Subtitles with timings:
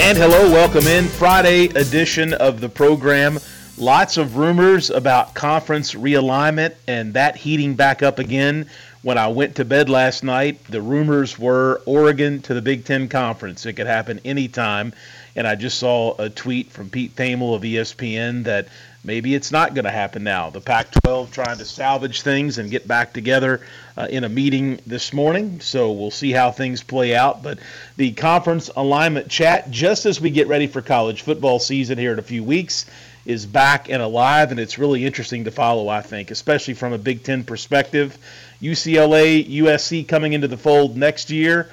[0.00, 3.38] And hello, welcome in Friday edition of the program.
[3.76, 8.68] Lots of rumors about conference realignment and that heating back up again.
[9.02, 13.08] When I went to bed last night, the rumors were Oregon to the Big Ten
[13.08, 13.66] Conference.
[13.66, 14.94] It could happen anytime.
[15.36, 18.68] And I just saw a tweet from Pete Thamel of ESPN that
[19.04, 20.50] maybe it's not going to happen now.
[20.50, 23.60] The Pac 12 trying to salvage things and get back together
[23.96, 25.60] uh, in a meeting this morning.
[25.60, 27.42] So we'll see how things play out.
[27.42, 27.58] But
[27.96, 32.18] the conference alignment chat, just as we get ready for college football season here in
[32.18, 32.86] a few weeks,
[33.24, 34.50] is back and alive.
[34.50, 38.16] And it's really interesting to follow, I think, especially from a Big Ten perspective.
[38.60, 41.68] UCLA, USC coming into the fold next year.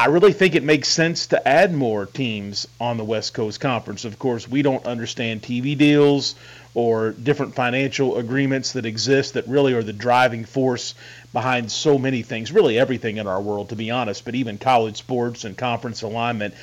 [0.00, 4.06] I really think it makes sense to add more teams on the West Coast Conference.
[4.06, 6.36] Of course, we don't understand TV deals
[6.72, 10.94] or different financial agreements that exist that really are the driving force
[11.34, 14.96] behind so many things, really everything in our world, to be honest, but even college
[14.96, 16.54] sports and conference alignment.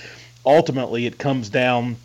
[0.44, 1.98] Ultimately, it comes down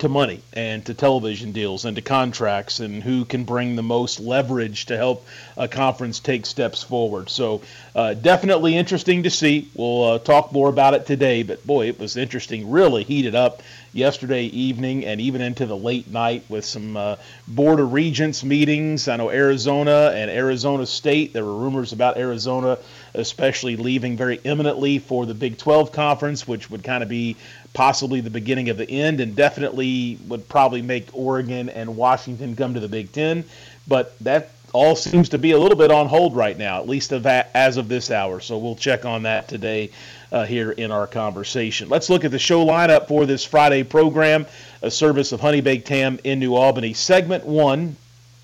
[0.00, 4.20] to money and to television deals and to contracts and who can bring the most
[4.20, 5.26] leverage to help
[5.56, 7.30] a conference take steps forward.
[7.30, 7.62] So,
[7.94, 9.68] uh, definitely interesting to see.
[9.74, 13.62] We'll uh, talk more about it today, but boy, it was interesting, really heated up
[13.92, 17.16] yesterday evening and even into the late night with some uh,
[17.46, 19.08] Board of Regents meetings.
[19.08, 22.78] I know Arizona and Arizona State, there were rumors about Arizona
[23.14, 27.36] especially leaving very imminently for the Big 12 conference, which would kind of be
[27.74, 32.74] possibly the beginning of the end and definitely would probably make Oregon and Washington come
[32.74, 33.44] to the Big Ten.
[33.86, 37.12] But that all seems to be a little bit on hold right now, at least
[37.12, 38.40] of that, as of this hour.
[38.40, 39.90] So we'll check on that today
[40.30, 41.88] uh, here in our conversation.
[41.88, 44.46] Let's look at the show lineup for this Friday program,
[44.82, 46.92] a service of Honey Baked Ham in New Albany.
[46.92, 47.96] Segment one,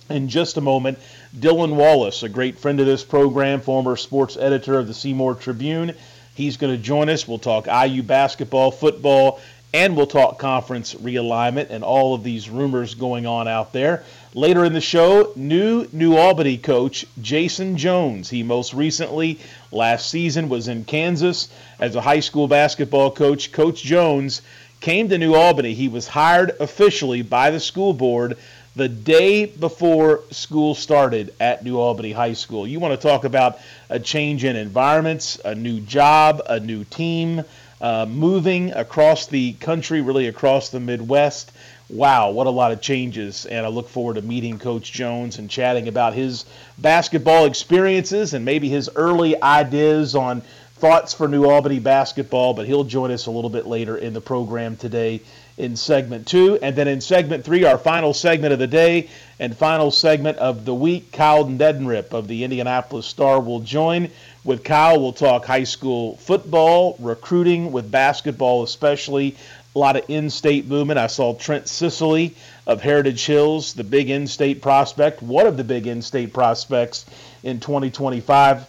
[0.08, 0.98] in just a moment,
[1.38, 5.94] Dylan Wallace, a great friend of this program, former sports editor of the Seymour Tribune.
[6.34, 7.28] He's going to join us.
[7.28, 9.40] We'll talk IU basketball, football,
[9.72, 14.04] and we'll talk conference realignment and all of these rumors going on out there.
[14.32, 18.30] Later in the show, new New Albany coach Jason Jones.
[18.30, 19.38] He most recently,
[19.70, 23.52] last season, was in Kansas as a high school basketball coach.
[23.52, 24.42] Coach Jones
[24.80, 25.74] came to New Albany.
[25.74, 28.36] He was hired officially by the school board
[28.76, 32.66] the day before school started at New Albany High School.
[32.66, 33.58] You want to talk about
[33.88, 37.44] a change in environments, a new job, a new team,
[37.80, 41.52] uh, moving across the country, really across the Midwest.
[41.88, 43.46] Wow, what a lot of changes.
[43.46, 46.44] And I look forward to meeting Coach Jones and chatting about his
[46.78, 50.40] basketball experiences and maybe his early ideas on
[50.76, 52.54] thoughts for New Albany basketball.
[52.54, 55.20] But he'll join us a little bit later in the program today
[55.56, 56.58] in segment two.
[56.62, 60.64] And then in segment three, our final segment of the day and final segment of
[60.64, 64.10] the week, Kyle Neddenriep of the Indianapolis Star will join.
[64.44, 69.36] With Kyle, we'll talk high school football, recruiting with basketball, especially.
[69.74, 71.00] A lot of in state movement.
[71.00, 75.64] I saw Trent Sisley of Heritage Hills, the big in state prospect, one of the
[75.64, 77.06] big in state prospects
[77.42, 78.68] in 2025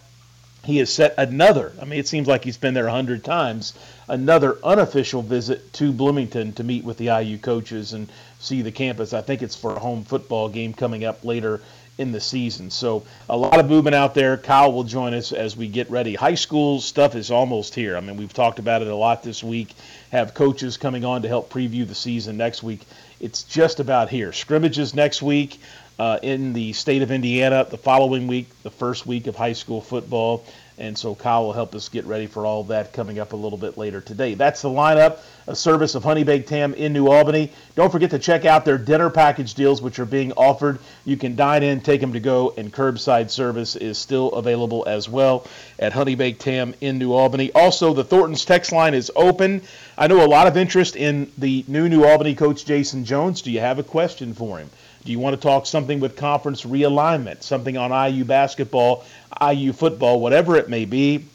[0.65, 3.73] he has set another, I mean, it seems like he's been there a hundred times,
[4.07, 8.09] another unofficial visit to Bloomington to meet with the IU coaches and
[8.39, 9.13] see the campus.
[9.13, 11.61] I think it's for a home football game coming up later
[11.97, 12.69] in the season.
[12.69, 14.37] So a lot of movement out there.
[14.37, 16.13] Kyle will join us as we get ready.
[16.13, 17.95] High school stuff is almost here.
[17.95, 19.73] I mean, we've talked about it a lot this week.
[20.11, 22.81] Have coaches coming on to help preview the season next week.
[23.19, 24.33] It's just about here.
[24.33, 25.59] Scrimmages next week.
[25.99, 29.81] Uh, in the state of Indiana the following week, the first week of high school
[29.81, 30.45] football.
[30.77, 33.57] And so Kyle will help us get ready for all that coming up a little
[33.57, 34.33] bit later today.
[34.33, 37.53] That's the lineup, a service of Honey Baked Ham in New Albany.
[37.75, 40.79] Don't forget to check out their dinner package deals, which are being offered.
[41.05, 45.07] You can dine in, take them to go, and curbside service is still available as
[45.07, 45.47] well
[45.79, 47.53] at Honey Baked Ham in New Albany.
[47.53, 49.61] Also, the Thornton's text line is open.
[49.97, 53.41] I know a lot of interest in the new New Albany coach, Jason Jones.
[53.41, 54.69] Do you have a question for him?
[55.05, 59.05] Do you want to talk something with conference realignment, something on IU basketball,
[59.39, 61.25] IU football, whatever it may be?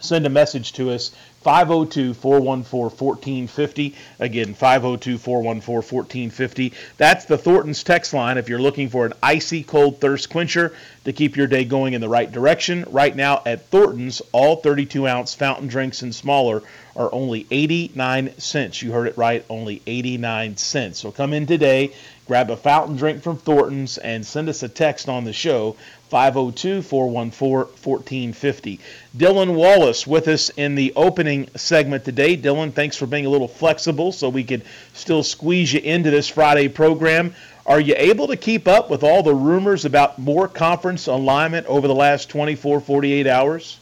[0.00, 1.12] Send a message to us
[1.46, 3.94] 502 414 1450.
[4.18, 6.72] Again, 502 414 1450.
[6.96, 11.12] That's the Thornton's text line if you're looking for an icy cold thirst quencher to
[11.12, 12.84] keep your day going in the right direction.
[12.90, 16.64] Right now at Thornton's, all 32 ounce fountain drinks and smaller
[16.96, 18.82] are only 89 cents.
[18.82, 20.98] You heard it right, only 89 cents.
[20.98, 21.92] So come in today
[22.26, 25.76] Grab a fountain drink from Thornton's and send us a text on the show
[26.08, 28.80] 502 414 1450.
[29.16, 32.36] Dylan Wallace with us in the opening segment today.
[32.36, 34.62] Dylan, thanks for being a little flexible so we could
[34.94, 37.34] still squeeze you into this Friday program.
[37.66, 41.88] Are you able to keep up with all the rumors about more conference alignment over
[41.88, 43.78] the last 24, 48 hours?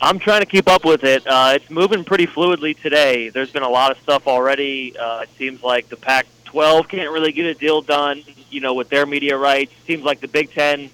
[0.00, 1.26] I'm trying to keep up with it.
[1.26, 3.28] Uh, it's moving pretty fluidly today.
[3.28, 4.96] There's been a lot of stuff already.
[4.96, 8.22] Uh, it seems like the Pac 12 can't really get a deal done,
[8.54, 9.72] you know, with their media rights.
[9.86, 10.90] Seems like the Big Ten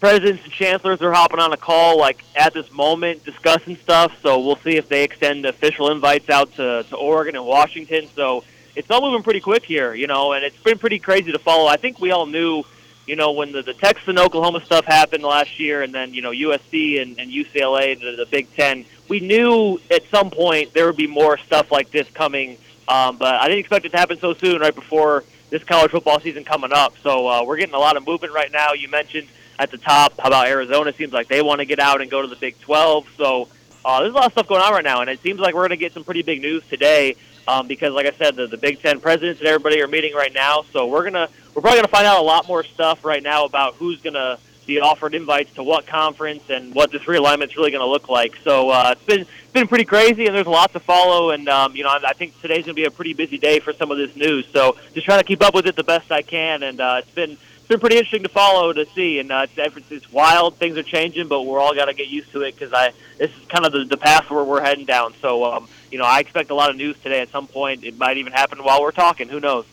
[0.00, 4.12] presidents and chancellors are hopping on a call, like at this moment, discussing stuff.
[4.22, 8.08] So we'll see if they extend official invites out to, to Oregon and Washington.
[8.14, 8.44] So
[8.74, 11.66] it's all moving pretty quick here, you know, and it's been pretty crazy to follow.
[11.66, 12.64] I think we all knew,
[13.06, 16.20] you know, when the, the Texas and Oklahoma stuff happened last year, and then you
[16.20, 18.84] know USC and, and UCLA, the, the Big Ten.
[19.08, 22.58] We knew at some point there would be more stuff like this coming
[22.88, 26.20] um, but I didn't expect it to happen so soon, right before this college football
[26.20, 26.94] season coming up.
[27.02, 28.72] So uh, we're getting a lot of movement right now.
[28.72, 29.28] You mentioned
[29.58, 32.22] at the top how about Arizona seems like they want to get out and go
[32.22, 33.08] to the Big 12.
[33.16, 33.48] So
[33.84, 35.62] uh, there's a lot of stuff going on right now, and it seems like we're
[35.62, 37.16] going to get some pretty big news today.
[37.48, 40.34] Um, because, like I said, the, the Big Ten presidents and everybody are meeting right
[40.34, 40.64] now.
[40.72, 43.74] So we're gonna we're probably gonna find out a lot more stuff right now about
[43.74, 47.84] who's gonna be offered invites to what conference and what this realignment is really going
[47.84, 48.36] to look like.
[48.42, 51.30] So uh, it's been it's been pretty crazy, and there's a lot to follow.
[51.30, 53.60] And um, you know, I, I think today's going to be a pretty busy day
[53.60, 54.46] for some of this news.
[54.52, 57.10] So just trying to keep up with it the best I can, and uh, it's
[57.10, 59.18] been it's been pretty interesting to follow to see.
[59.18, 62.30] And uh, it's, it's wild, things are changing, but we're all got to get used
[62.32, 65.14] to it because I this is kind of the, the path where we're heading down.
[65.20, 67.84] So um, you know, I expect a lot of news today at some point.
[67.84, 69.28] It might even happen while we're talking.
[69.28, 69.64] Who knows?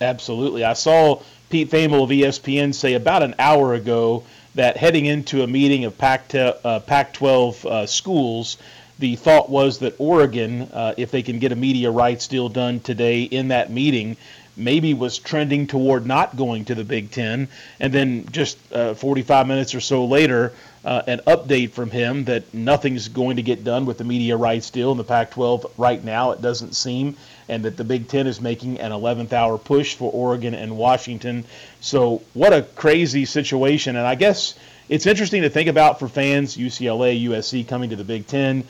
[0.00, 1.20] Absolutely, I saw.
[1.50, 4.22] Pete Thamel of ESPN say about an hour ago
[4.54, 8.58] that heading into a meeting of Pac, uh, Pac 12 uh, schools,
[8.98, 12.80] the thought was that Oregon, uh, if they can get a media rights deal done
[12.80, 14.18] today in that meeting,
[14.58, 17.48] maybe was trending toward not going to the Big Ten.
[17.80, 20.52] And then just uh, 45 minutes or so later,
[20.84, 24.70] uh, an update from him that nothing's going to get done with the media rights
[24.70, 27.16] deal in the Pac 12 right now, it doesn't seem,
[27.48, 31.44] and that the Big Ten is making an 11th hour push for Oregon and Washington.
[31.80, 33.96] So, what a crazy situation.
[33.96, 34.54] And I guess
[34.88, 38.64] it's interesting to think about for fans UCLA, USC coming to the Big Ten.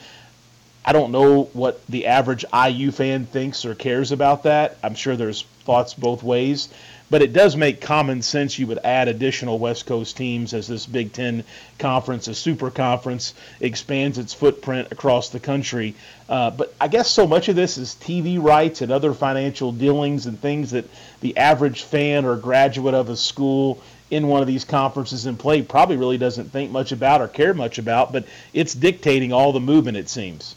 [0.85, 4.77] I don't know what the average IU fan thinks or cares about that.
[4.81, 6.69] I'm sure there's thoughts both ways.
[7.11, 10.85] But it does make common sense you would add additional West Coast teams as this
[10.85, 11.43] Big Ten
[11.79, 15.95] conference, a super conference, expands its footprint across the country.
[16.27, 20.27] Uh, but I guess so much of this is TV rights and other financial dealings
[20.27, 20.85] and things that
[21.21, 25.63] the average fan or graduate of a school in one of these conferences in play
[25.63, 29.59] probably really doesn't think much about or care much about, but it's dictating all the
[29.59, 30.55] movement, it seems.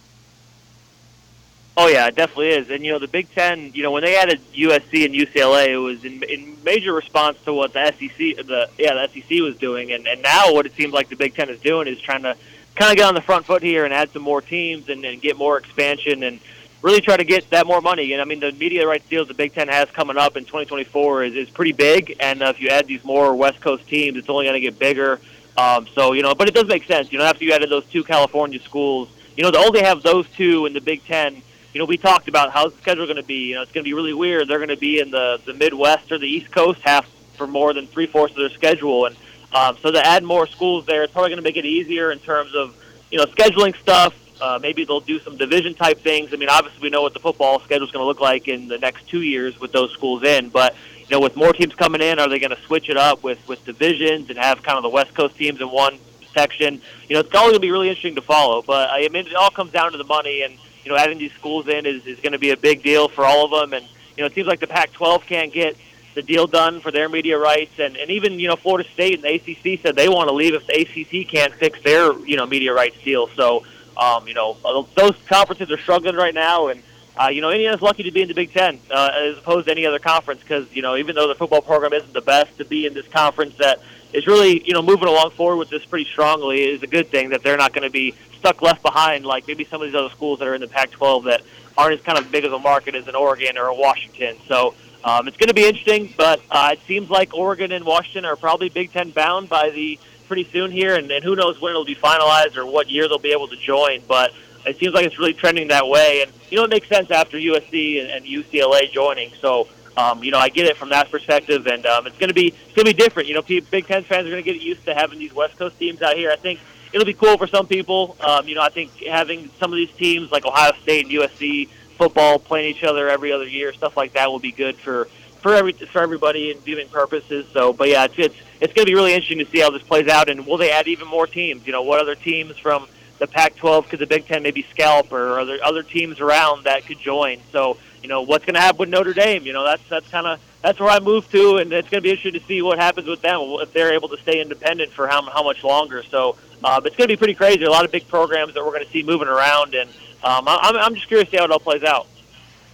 [1.76, 2.70] Oh yeah, it definitely is.
[2.70, 5.78] And you know, the Big Ten, you know, when they added USC and UCLA, it
[5.78, 9.92] was in, in major response to what the SEC, the yeah, the SEC was doing.
[9.92, 12.36] And and now what it seems like the Big Ten is doing is trying to
[12.74, 15.22] kind of get on the front foot here and add some more teams and, and
[15.22, 16.40] get more expansion and
[16.82, 18.12] really try to get that more money.
[18.12, 21.24] And I mean, the media rights deals the Big Ten has coming up in 2024
[21.24, 22.16] is, is pretty big.
[22.20, 24.78] And uh, if you add these more West Coast teams, it's only going to get
[24.78, 25.20] bigger.
[25.56, 27.12] Um, so you know, but it does make sense.
[27.12, 30.28] You know, after you added those two California schools, you know, to only have those
[30.36, 33.22] two in the Big Ten you know, we talked about how's the schedule going to
[33.22, 33.48] be.
[33.48, 34.48] You know, it's going to be really weird.
[34.48, 37.72] They're going to be in the the Midwest or the East Coast half for more
[37.72, 39.16] than three fourths of their schedule, and
[39.54, 42.18] um, so to add more schools there, it's probably going to make it easier in
[42.18, 42.76] terms of
[43.10, 44.14] you know scheduling stuff.
[44.40, 46.32] Uh, maybe they'll do some division type things.
[46.32, 48.66] I mean, obviously we know what the football schedule is going to look like in
[48.66, 52.00] the next two years with those schools in, but you know, with more teams coming
[52.00, 54.82] in, are they going to switch it up with with divisions and have kind of
[54.82, 55.98] the West Coast teams in one
[56.34, 56.80] section?
[57.08, 58.62] You know, it's all going to be really interesting to follow.
[58.62, 61.32] But I mean, it all comes down to the money and you know, adding these
[61.32, 63.72] schools in is, is going to be a big deal for all of them.
[63.72, 63.86] And,
[64.16, 65.76] you know, it seems like the Pac-12 can't get
[66.14, 69.22] the deal done for their media rights, and, and even you know Florida State and
[69.22, 72.46] the ACC said they want to leave if the ACC can't fix their you know
[72.46, 73.28] media rights deal.
[73.28, 73.64] So
[73.96, 74.56] um, you know
[74.94, 76.82] those conferences are struggling right now, and
[77.20, 79.72] uh, you know Indiana's lucky to be in the Big Ten uh, as opposed to
[79.72, 82.64] any other conference because you know even though the football program isn't the best, to
[82.64, 83.80] be in this conference that
[84.12, 87.30] is really you know moving along forward with this pretty strongly is a good thing
[87.30, 90.10] that they're not going to be stuck left behind like maybe some of these other
[90.10, 91.42] schools that are in the Pac-12 that
[91.78, 94.36] aren't as kind of big of a market as an Oregon or a Washington.
[94.48, 98.24] So um, it's going to be interesting, but uh, it seems like Oregon and Washington
[98.24, 101.70] are probably Big Ten bound by the pretty soon here, and, and who knows when
[101.70, 104.02] it'll be finalized or what year they'll be able to join.
[104.08, 104.32] But
[104.66, 107.36] it seems like it's really trending that way, and you know it makes sense after
[107.36, 109.32] USC and, and UCLA joining.
[109.40, 112.34] So um, you know I get it from that perspective, and um, it's going to
[112.34, 113.28] be it's going to be different.
[113.28, 115.78] You know, Big Ten fans are going to get used to having these West Coast
[115.78, 116.30] teams out here.
[116.30, 116.60] I think
[116.92, 118.16] it'll be cool for some people.
[118.20, 121.68] Um, you know, I think having some of these teams like Ohio State and USC
[121.96, 125.08] football playing each other every other year, stuff like that will be good for
[125.40, 127.46] for every for everybody and viewing purposes.
[127.52, 129.82] So, but yeah, it's it's, it's going to be really interesting to see how this
[129.82, 131.66] plays out, and will they add even more teams?
[131.66, 132.86] You know, what other teams from
[133.18, 136.86] the Pac-12 could the Big Ten maybe scalp, or are there other teams around that
[136.86, 137.40] could join?
[137.52, 139.46] So, you know, what's going to happen with Notre Dame?
[139.46, 142.06] You know, that's that's kind of that's where I moved to, and it's going to
[142.06, 145.06] be interesting to see what happens with them if they're able to stay independent for
[145.06, 146.02] how how much longer.
[146.02, 147.64] So, uh, it's going to be pretty crazy.
[147.64, 149.88] A lot of big programs that we're going to see moving around, and
[150.22, 152.06] um, I'm, I'm just curious to see how it all plays out.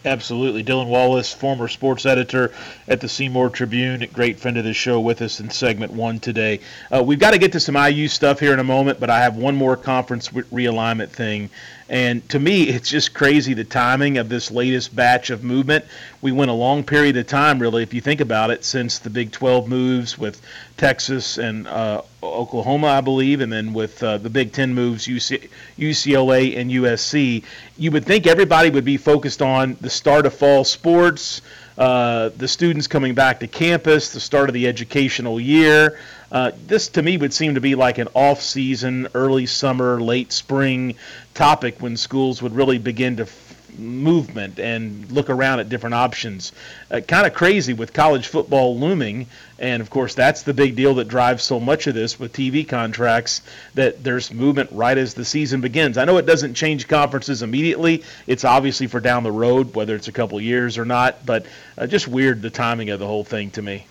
[0.04, 0.62] Absolutely.
[0.62, 2.52] Dylan Wallace, former sports editor
[2.86, 6.60] at the Seymour Tribune, great friend of the show with us in segment one today.
[6.90, 9.20] Uh, we've got to get to some IU stuff here in a moment, but I
[9.20, 11.50] have one more conference realignment thing
[11.88, 15.86] and to me, it's just crazy the timing of this latest batch of movement.
[16.20, 19.08] We went a long period of time, really, if you think about it, since the
[19.08, 20.42] Big 12 moves with
[20.76, 25.48] Texas and uh, Oklahoma, I believe, and then with uh, the Big 10 moves, UC-
[25.78, 27.42] UCLA and USC.
[27.78, 31.40] You would think everybody would be focused on the start of fall sports,
[31.78, 35.98] uh, the students coming back to campus, the start of the educational year.
[36.30, 40.94] Uh, this to me would seem to be like an off-season, early summer, late spring
[41.34, 46.52] topic when schools would really begin to f- movement and look around at different options.
[46.90, 49.26] Uh, kind of crazy with college football looming,
[49.58, 52.68] and of course that's the big deal that drives so much of this with TV
[52.68, 53.40] contracts.
[53.74, 55.96] That there's movement right as the season begins.
[55.96, 58.02] I know it doesn't change conferences immediately.
[58.26, 61.24] It's obviously for down the road, whether it's a couple years or not.
[61.24, 63.86] But uh, just weird the timing of the whole thing to me.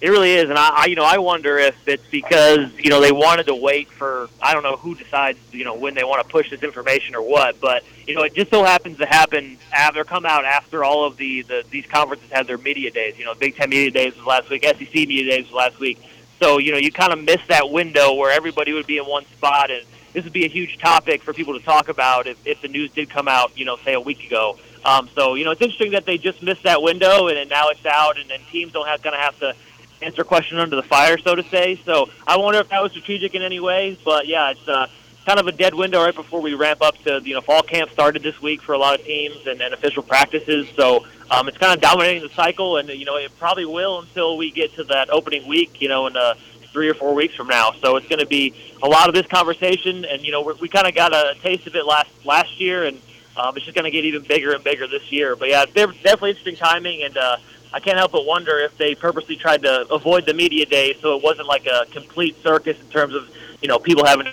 [0.00, 3.00] It really is, and I, I, you know, I wonder if it's because you know
[3.00, 6.22] they wanted to wait for I don't know who decides you know when they want
[6.22, 9.56] to push this information or what, but you know it just so happens to happen
[9.72, 13.18] after come out after all of the, the these conferences had their media days.
[13.18, 16.02] You know, Big Ten media days was last week, SEC media days was last week,
[16.38, 19.24] so you know you kind of miss that window where everybody would be in one
[19.26, 22.60] spot, and this would be a huge topic for people to talk about if, if
[22.60, 24.58] the news did come out, you know, say a week ago.
[24.84, 27.70] Um, so you know it's interesting that they just missed that window, and, and now
[27.70, 29.54] it's out, and, and teams don't have going to have to
[30.04, 31.80] answer question under the fire, so to say.
[31.84, 33.98] So I wonder if that was strategic in any way.
[34.04, 34.88] But yeah, it's uh,
[35.26, 37.90] kind of a dead window right before we ramp up to you know fall camp
[37.90, 40.68] started this week for a lot of teams and, and official practices.
[40.76, 44.36] So um, it's kind of dominating the cycle, and you know it probably will until
[44.36, 45.80] we get to that opening week.
[45.80, 46.34] You know in uh,
[46.74, 47.72] three or four weeks from now.
[47.80, 50.86] So it's going to be a lot of this conversation, and you know we kind
[50.86, 53.00] of got a taste of it last last year, and
[53.36, 55.36] um, it's just going to get even bigger and bigger this year.
[55.36, 57.36] But yeah, definitely interesting timing, and uh,
[57.74, 61.16] I can't help but wonder if they purposely tried to avoid the media day so
[61.16, 63.28] it wasn't like a complete circus in terms of
[63.60, 64.28] you know people having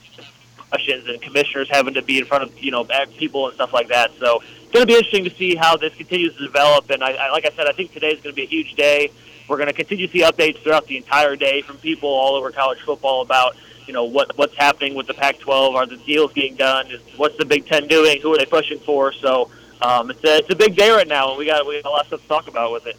[0.69, 2.85] questions and commissioners having to be in front of you know
[3.17, 4.11] people and stuff like that.
[4.19, 6.91] So it's going to be interesting to see how this continues to develop.
[6.91, 8.75] And I, I like I said, I think today is going to be a huge
[8.75, 9.09] day.
[9.47, 12.51] We're going to continue to see updates throughout the entire day from people all over
[12.51, 13.55] college football about
[13.87, 15.73] you know what what's happening with the Pac-12.
[15.73, 16.91] Are the deals getting done?
[16.91, 18.21] Is, what's the Big Ten doing?
[18.21, 19.11] Who are they pushing for?
[19.13, 19.49] So
[19.81, 21.91] um, it's a it's a big day right now, and we got we got a
[21.91, 22.97] lot of stuff to talk about with it.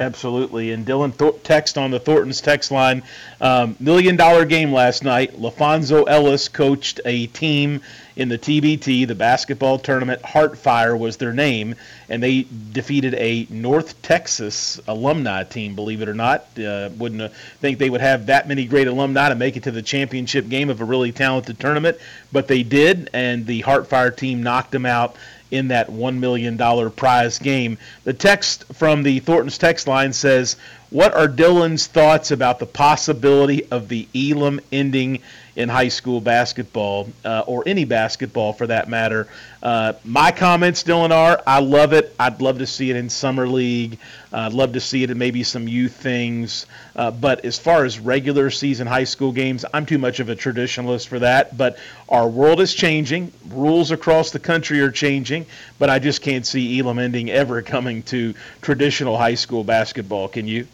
[0.00, 0.72] Absolutely.
[0.72, 3.02] And Dylan text on the Thornton's text line
[3.40, 5.40] um, million dollar game last night.
[5.40, 7.80] LaPhonso Ellis coached a team
[8.16, 10.20] in the TBT, the basketball tournament.
[10.22, 11.76] Heartfire was their name,
[12.08, 16.46] and they defeated a North Texas alumni team, believe it or not.
[16.58, 17.28] Uh, wouldn't uh,
[17.60, 20.68] think they would have that many great alumni to make it to the championship game
[20.68, 21.96] of a really talented tournament,
[22.32, 25.16] but they did, and the Heartfire team knocked them out
[25.52, 26.58] in that $1 million
[26.90, 27.78] prize game.
[28.04, 30.56] The text from the Thornton's text line says,
[30.90, 35.20] What are Dylan's thoughts about the possibility of the Elam ending
[35.54, 39.28] in high school basketball uh, or any basketball for that matter.
[39.62, 42.14] Uh, my comments, Dylan, are I love it.
[42.18, 43.98] I'd love to see it in summer league.
[44.32, 46.66] I'd love to see it in maybe some youth things.
[46.96, 50.36] Uh, but as far as regular season high school games, I'm too much of a
[50.36, 51.56] traditionalist for that.
[51.56, 51.78] But
[52.08, 53.32] our world is changing.
[53.48, 55.46] Rules across the country are changing.
[55.78, 60.28] But I just can't see Elam ending ever coming to traditional high school basketball.
[60.28, 60.66] Can you?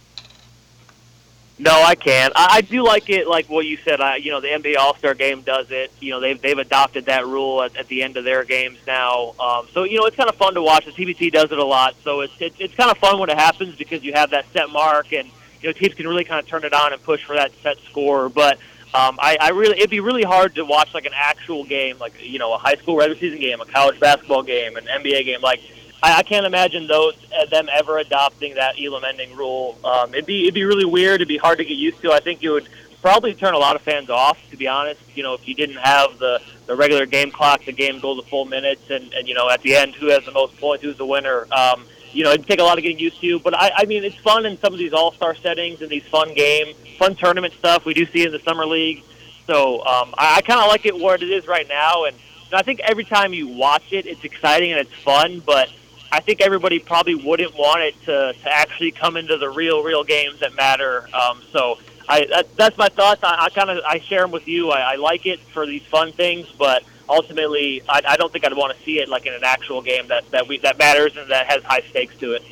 [1.60, 2.32] No, I can't.
[2.36, 4.00] I, I do like it, like what you said.
[4.00, 5.92] I, you know, the NBA All Star Game does it.
[6.00, 9.34] You know, they've they've adopted that rule at, at the end of their games now.
[9.40, 10.84] Um, so you know, it's kind of fun to watch.
[10.84, 13.38] The TBT does it a lot, so it's it's, it's kind of fun when it
[13.38, 15.28] happens because you have that set mark, and
[15.60, 17.76] you know, teams can really kind of turn it on and push for that set
[17.90, 18.28] score.
[18.28, 18.58] But
[18.94, 22.14] um, I, I really, it'd be really hard to watch like an actual game, like
[22.22, 25.40] you know, a high school regular season game, a college basketball game, an NBA game,
[25.40, 25.60] like
[26.02, 29.78] I, I can't imagine those uh, them ever adopting that Elam ending rule.
[29.84, 31.16] Um, it'd be it'd be really weird.
[31.16, 32.12] It'd be hard to get used to.
[32.12, 32.68] I think it would
[33.02, 34.38] probably turn a lot of fans off.
[34.50, 37.72] To be honest, you know, if you didn't have the the regular game clock, the
[37.72, 40.32] game goes the full minutes, and and you know, at the end, who has the
[40.32, 41.46] most points, who's the winner.
[41.52, 43.38] Um, you know, it'd take a lot of getting used to.
[43.38, 46.04] But I, I mean, it's fun in some of these all star settings and these
[46.04, 49.04] fun game, fun tournament stuff we do see in the summer league.
[49.46, 52.16] So um, I, I kind of like it where it is right now, and
[52.52, 55.40] I think every time you watch it, it's exciting and it's fun.
[55.40, 55.70] But
[56.10, 60.04] I think everybody probably wouldn't want it to, to actually come into the real, real
[60.04, 61.08] games that matter.
[61.14, 63.22] Um, so I, that, that's my thoughts.
[63.22, 64.70] I, I kind of I share them with you.
[64.70, 68.56] I, I like it for these fun things, but ultimately, I, I don't think I'd
[68.56, 71.30] want to see it like in an actual game that that we that matters and
[71.30, 72.42] that has high stakes to it.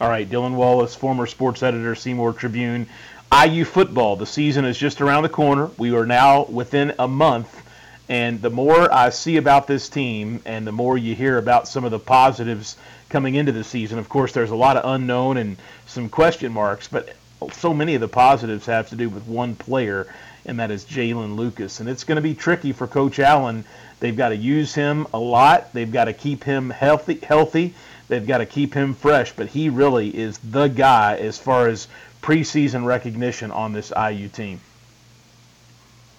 [0.00, 2.88] All right, Dylan Wallace, former sports editor, Seymour Tribune.
[3.32, 4.16] IU football.
[4.16, 5.70] The season is just around the corner.
[5.78, 7.63] We are now within a month
[8.08, 11.84] and the more I see about this team and the more you hear about some
[11.84, 12.76] of the positives
[13.08, 15.56] coming into the season, of course, there's a lot of unknown and
[15.86, 17.14] some question marks, but
[17.52, 20.06] so many of the positives have to do with one player,
[20.44, 21.80] and that is Jaylin Lucas.
[21.80, 23.64] And it's going to be tricky for Coach Allen.
[24.00, 25.72] They've got to use him a lot.
[25.72, 27.18] They've got to keep him healthy.
[27.22, 27.74] Healthy.
[28.08, 29.32] They've got to keep him fresh.
[29.32, 31.88] But he really is the guy as far as
[32.22, 34.60] preseason recognition on this IU team.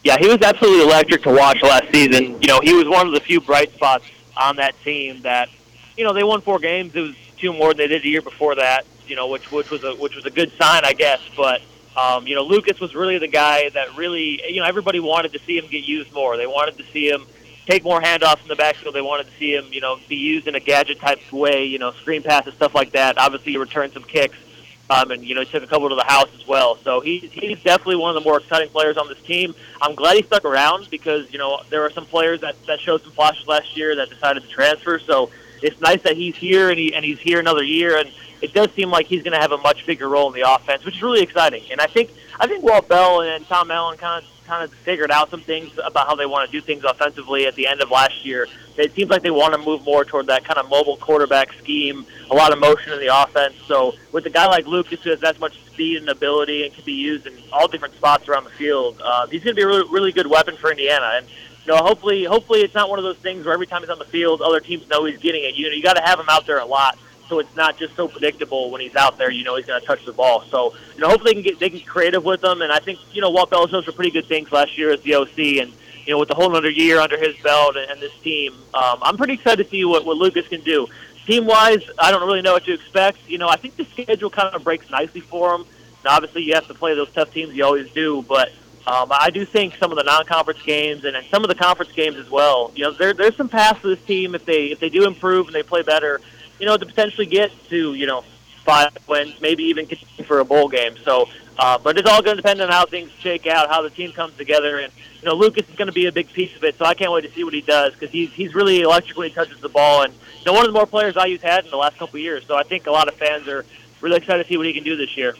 [0.05, 2.39] Yeah, he was absolutely electric to watch last season.
[2.39, 4.05] You know, he was one of the few bright spots
[4.37, 5.49] on that team that,
[5.97, 6.93] you know, they won four games.
[6.93, 8.85] It was two more than they did a year before that.
[9.07, 11.21] You know, which which was a which was a good sign, I guess.
[11.35, 11.63] But
[11.97, 15.39] um, you know, Lucas was really the guy that really, you know, everybody wanted to
[15.39, 16.37] see him get used more.
[16.37, 17.25] They wanted to see him
[17.65, 18.93] take more handoffs in the backfield.
[18.93, 21.79] They wanted to see him, you know, be used in a gadget type way, you
[21.79, 23.17] know, screen passes, stuff like that.
[23.17, 24.37] Obviously, he returned some kicks
[24.89, 26.77] um, and you know he took a couple to the house as well.
[26.77, 29.55] So he's he's definitely one of the more exciting players on this team.
[29.81, 33.01] I'm glad he stuck around because you know there were some players that that showed
[33.01, 34.99] some flashes last year that decided to transfer.
[34.99, 35.31] So
[35.61, 38.71] it's nice that he's here and he and he's here another year, and it does
[38.71, 41.01] seem like he's going to have a much bigger role in the offense, which is
[41.01, 41.63] really exciting.
[41.71, 45.11] And I think I think Walt Bell and Tom Allen kind of kind of figured
[45.11, 47.89] out some things about how they want to do things offensively at the end of
[47.89, 48.47] last year.
[48.77, 52.05] It seems like they want to move more toward that kind of mobile quarterback scheme,
[52.29, 53.55] a lot of motion in the offense.
[53.67, 56.83] So with a guy like Lucas who has that much speed and ability and can
[56.83, 59.67] be used in all different spots around the field, uh, he's going to be a
[59.67, 61.13] really, really good weapon for Indiana.
[61.15, 61.27] And
[61.65, 63.97] you know, hopefully, hopefully it's not one of those things where every time he's on
[63.97, 65.55] the field, other teams know he's getting it.
[65.55, 67.95] You know, you got to have him out there a lot so it's not just
[67.95, 69.31] so predictable when he's out there.
[69.31, 70.43] You know he's going to touch the ball.
[70.49, 72.61] So you know hopefully they can get they can get creative with him.
[72.61, 75.01] And I think you know Walt Bell showed some pretty good things last year as
[75.01, 75.73] the OC, and
[76.05, 78.99] you know with the whole another year under his belt and, and this team, um,
[79.01, 80.87] I'm pretty excited to see what what Lucas can do.
[81.25, 83.27] Team wise, I don't really know what to expect.
[83.27, 85.65] You know I think the schedule kind of breaks nicely for him.
[86.03, 88.51] Now obviously you have to play those tough teams, you always do, but.
[88.87, 91.91] Um, I do think some of the non-conference games and, and some of the conference
[91.93, 92.71] games as well.
[92.75, 95.47] You know, there, there's some paths for this team if they if they do improve
[95.47, 96.21] and they play better
[96.59, 98.23] you know, to potentially get to, you know,
[98.65, 99.87] five wins, maybe even
[100.25, 100.95] for a bowl game.
[101.03, 103.89] So, uh, but it's all going to depend on how things shake out, how the
[103.89, 104.91] team comes together, and
[105.21, 106.77] you know, Lucas is going to be a big piece of it.
[106.77, 109.61] So I can't wait to see what he does because he's he's really electrically touches
[109.61, 111.97] the ball, and you know, one of the more players IU's had in the last
[111.97, 112.45] couple of years.
[112.45, 113.65] So I think a lot of fans are
[114.01, 115.35] really excited to see what he can do this year.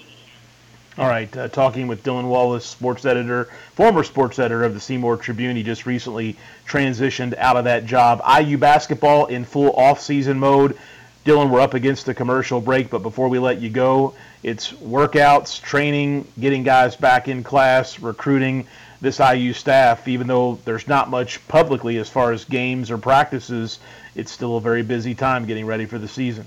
[0.97, 5.17] All right, uh, talking with Dylan Wallace, sports editor, former sports editor of the Seymour
[5.17, 5.58] Tribune.
[5.58, 8.21] He just recently transitioned out of that job.
[8.25, 10.78] IU basketball in full off-season mode.
[11.26, 15.60] Dylan, we're up against the commercial break, but before we let you go, it's workouts,
[15.60, 18.68] training, getting guys back in class, recruiting
[19.02, 20.08] this IU staff.
[20.08, 23.80] Even though there's not much publicly as far as games or practices,
[24.14, 26.46] it's still a very busy time getting ready for the season.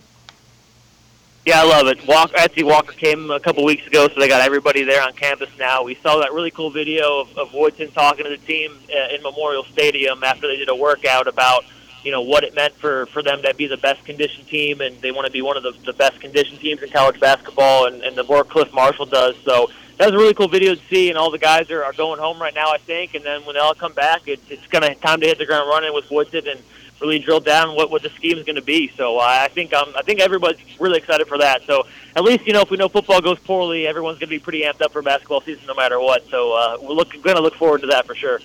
[1.45, 2.07] Yeah, I love it.
[2.07, 5.51] Walker, Etsy Walker came a couple weeks ago, so they got everybody there on campus
[5.59, 5.83] now.
[5.83, 9.25] We saw that really cool video of, of Woodson talking to the team uh, in
[9.25, 11.65] Memorial Stadium after they did a workout about–
[12.05, 15.01] you know what it meant for for them to be the best conditioned team, and
[15.01, 18.03] they want to be one of the, the best conditioned teams in college basketball, and,
[18.03, 19.37] and the work Clif Marshall does.
[19.45, 21.93] So that was a really cool video to see, and all the guys are, are
[21.93, 23.15] going home right now, I think.
[23.15, 25.69] And then when they all come back, it, it's gonna time to hit the ground
[25.69, 26.61] running with Woodson and
[27.01, 28.89] really drill down what, what the scheme is going to be.
[28.97, 31.63] So uh, I think um, I think everybody's really excited for that.
[31.63, 34.39] So at least you know if we know football goes poorly, everyone's going to be
[34.39, 36.29] pretty amped up for basketball season no matter what.
[36.29, 38.41] So uh, we're look, going to look forward to that for sure.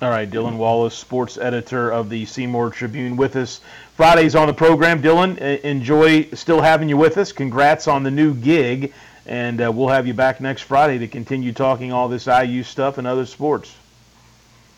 [0.00, 3.60] All right, Dylan Wallace, sports editor of the Seymour Tribune, with us
[3.96, 5.02] Fridays on the program.
[5.02, 7.32] Dylan, enjoy still having you with us.
[7.32, 8.92] Congrats on the new gig,
[9.26, 12.98] and uh, we'll have you back next Friday to continue talking all this IU stuff
[12.98, 13.74] and other sports.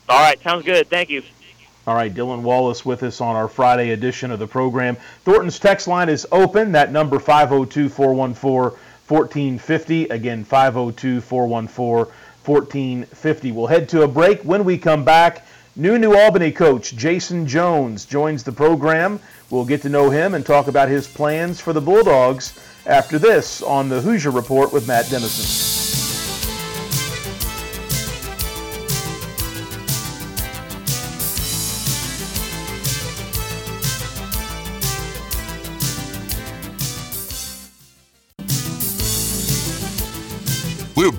[0.09, 0.89] All right, sounds good.
[0.89, 1.21] Thank you.
[1.85, 4.97] All right, Dylan Wallace with us on our Friday edition of the program.
[5.23, 6.71] Thornton's text line is open.
[6.71, 10.05] That number 502 414 1450.
[10.05, 12.11] Again, 502 414
[12.45, 13.51] 1450.
[13.51, 14.41] We'll head to a break.
[14.43, 19.19] When we come back, new New Albany coach Jason Jones joins the program.
[19.49, 23.61] We'll get to know him and talk about his plans for the Bulldogs after this
[23.61, 25.80] on the Hoosier Report with Matt Dennison.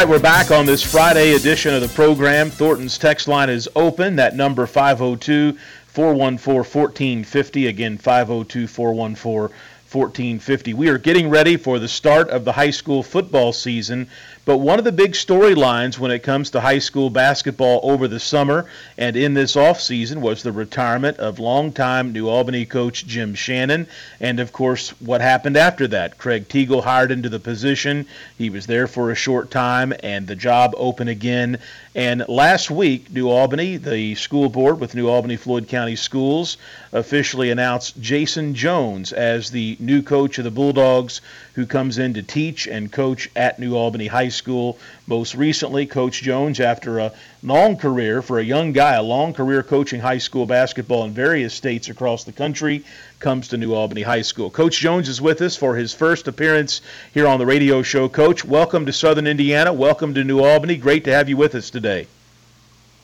[0.00, 2.50] Right, we're back on this Friday edition of the program.
[2.50, 4.16] Thornton's text line is open.
[4.16, 5.56] That number 502
[5.86, 7.66] 414 1450.
[7.66, 9.56] Again, 502 414
[9.90, 10.74] 1450.
[10.74, 14.10] We are getting ready for the start of the high school football season,
[14.46, 18.20] but one of the big storylines when it comes to high school basketball over the
[18.20, 18.64] summer
[18.96, 23.88] and in this offseason was the retirement of longtime New Albany coach Jim Shannon,
[24.20, 26.16] and of course, what happened after that.
[26.16, 28.06] Craig Teagle hired into the position.
[28.38, 31.58] He was there for a short time, and the job opened again.
[31.96, 36.56] And last week, New Albany, the school board with New Albany Floyd County Schools,
[36.92, 41.20] officially announced Jason Jones as the new coach of the Bulldogs,
[41.56, 44.78] who comes in to teach and coach at New Albany High School.
[45.06, 49.62] Most recently, Coach Jones, after a long career for a young guy, a long career
[49.62, 52.84] coaching high school basketball in various states across the country,
[53.20, 54.50] comes to New Albany High School.
[54.50, 56.82] Coach Jones is with us for his first appearance
[57.14, 58.06] here on the radio show.
[58.06, 59.72] Coach, welcome to Southern Indiana.
[59.72, 60.76] Welcome to New Albany.
[60.76, 62.06] Great to have you with us today.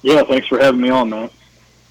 [0.03, 1.31] Yeah, thanks for having me on, man.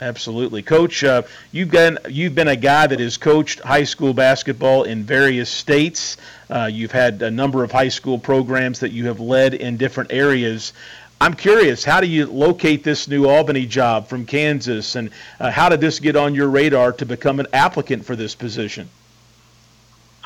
[0.01, 1.03] Absolutely, Coach.
[1.03, 5.47] Uh, you've been you've been a guy that has coached high school basketball in various
[5.47, 6.17] states.
[6.49, 10.11] Uh, you've had a number of high school programs that you have led in different
[10.11, 10.73] areas.
[11.21, 15.69] I'm curious, how do you locate this new Albany job from Kansas, and uh, how
[15.69, 18.89] did this get on your radar to become an applicant for this position?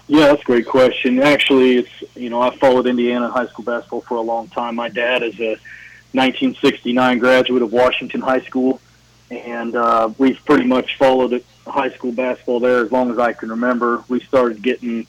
[0.08, 1.20] Yeah, that's a great question.
[1.22, 4.76] Actually, it's you know I followed Indiana high school basketball for a long time.
[4.76, 5.58] My dad is a
[6.14, 8.80] 1969 graduate of Washington High School
[9.32, 13.50] and uh, we've pretty much followed high school basketball there as long as I can
[13.50, 14.04] remember.
[14.08, 15.08] We started getting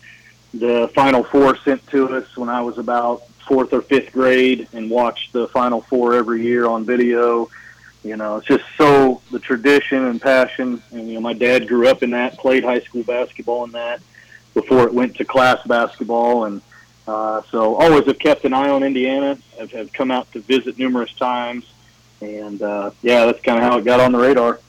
[0.54, 4.90] the Final Four sent to us when I was about fourth or fifth grade, and
[4.90, 7.48] watched the Final Four every year on video.
[8.02, 10.82] You know, it's just so the tradition and passion.
[10.92, 14.00] And you know, my dad grew up in that, played high school basketball in that
[14.54, 16.62] before it went to class basketball, and
[17.06, 19.38] uh, so always have kept an eye on Indiana.
[19.58, 21.66] Have, have come out to visit numerous times
[22.20, 24.60] and uh, yeah, that's kind of how it got on the radar.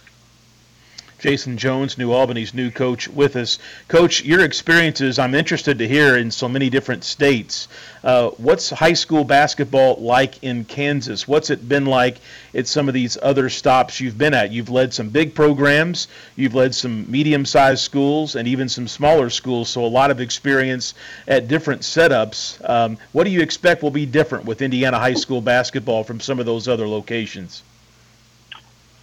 [1.20, 3.58] Jason Jones, New Albany's new coach, with us.
[3.88, 7.68] Coach, your experiences, I'm interested to hear in so many different states.
[8.04, 11.28] Uh, what's high school basketball like in Kansas?
[11.28, 12.18] What's it been like
[12.54, 14.52] at some of these other stops you've been at?
[14.52, 19.32] You've led some big programs, you've led some medium sized schools, and even some smaller
[19.32, 20.94] schools, so a lot of experience
[21.28, 22.58] at different setups.
[22.70, 26.40] Um, what do you expect will be different with Indiana high school basketball from some
[26.40, 27.64] of those other locations?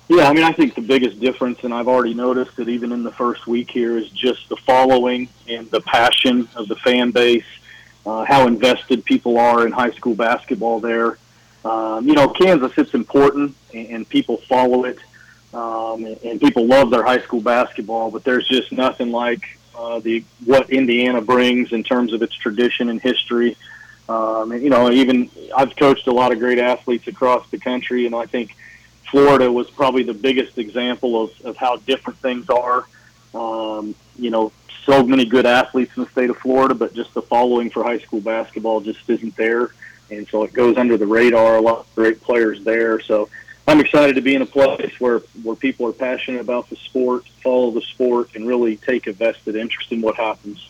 [0.08, 3.04] Yeah, I mean, I think the biggest difference, and I've already noticed it even in
[3.04, 7.46] the first week here, is just the following and the passion of the fan base,
[8.04, 11.16] uh, how invested people are in high school basketball there.
[11.64, 14.98] Um, you know, Kansas, it's important, and, and people follow it,
[15.54, 20.00] um, and, and people love their high school basketball, but there's just nothing like uh,
[20.00, 23.56] the what Indiana brings in terms of its tradition and history.
[24.06, 28.04] Um, and, you know, even I've coached a lot of great athletes across the country,
[28.04, 28.54] and I think–
[29.14, 32.84] Florida was probably the biggest example of, of how different things are.
[33.32, 34.50] Um, you know,
[34.84, 38.00] so many good athletes in the state of Florida, but just the following for high
[38.00, 39.68] school basketball just isn't there.
[40.10, 41.58] And so it goes under the radar.
[41.58, 42.98] A lot of great players there.
[42.98, 43.28] So
[43.68, 47.24] I'm excited to be in a place where, where people are passionate about the sport,
[47.40, 50.68] follow the sport, and really take a vested interest in what happens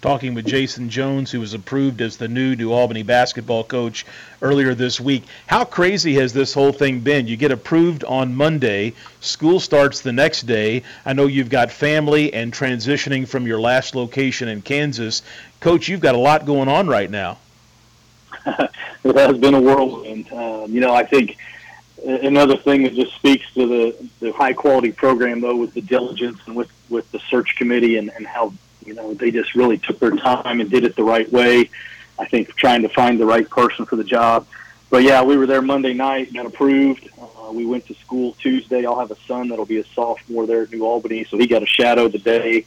[0.00, 4.06] talking with Jason Jones, who was approved as the new New Albany basketball coach
[4.40, 5.24] earlier this week.
[5.46, 7.26] How crazy has this whole thing been?
[7.26, 10.84] You get approved on Monday, school starts the next day.
[11.04, 15.22] I know you've got family and transitioning from your last location in Kansas.
[15.60, 17.38] Coach, you've got a lot going on right now.
[18.46, 20.32] it has been a whirlwind.
[20.32, 21.36] Um, you know, I think
[22.04, 26.38] another thing that just speaks to the, the high quality program, though, with the diligence
[26.46, 28.52] and with, with the search committee and, and how
[28.88, 31.70] you know, they just really took their time and did it the right way.
[32.18, 34.46] I think trying to find the right person for the job.
[34.90, 37.08] But yeah, we were there Monday night, got approved.
[37.20, 38.86] Uh, we went to school Tuesday.
[38.86, 41.62] I'll have a son that'll be a sophomore there at New Albany, so he got
[41.62, 42.64] a shadow today.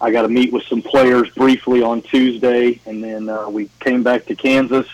[0.00, 4.02] I got to meet with some players briefly on Tuesday, and then uh, we came
[4.02, 4.86] back to Kansas,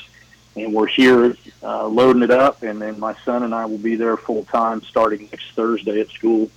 [0.56, 2.62] and we're here uh, loading it up.
[2.62, 6.08] And then my son and I will be there full time starting next Thursday at
[6.10, 6.50] school.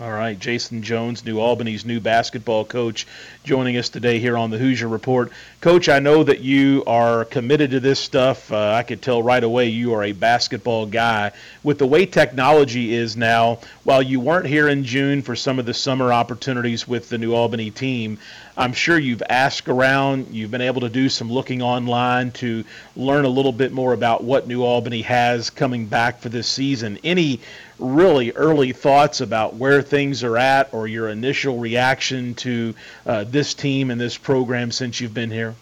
[0.00, 3.04] All right, Jason Jones, New Albany's new basketball coach,
[3.42, 5.32] joining us today here on the Hoosier Report.
[5.60, 8.52] Coach, I know that you are committed to this stuff.
[8.52, 11.32] Uh, I could tell right away you are a basketball guy.
[11.64, 15.66] With the way technology is now, while you weren't here in June for some of
[15.66, 18.18] the summer opportunities with the New Albany team,
[18.56, 22.64] I'm sure you've asked around, you've been able to do some looking online to
[22.96, 26.98] learn a little bit more about what New Albany has coming back for this season.
[27.02, 27.40] Any
[27.78, 32.74] really early thoughts about where things are at or your initial reaction to
[33.06, 35.54] uh, this team and this program since you've been here?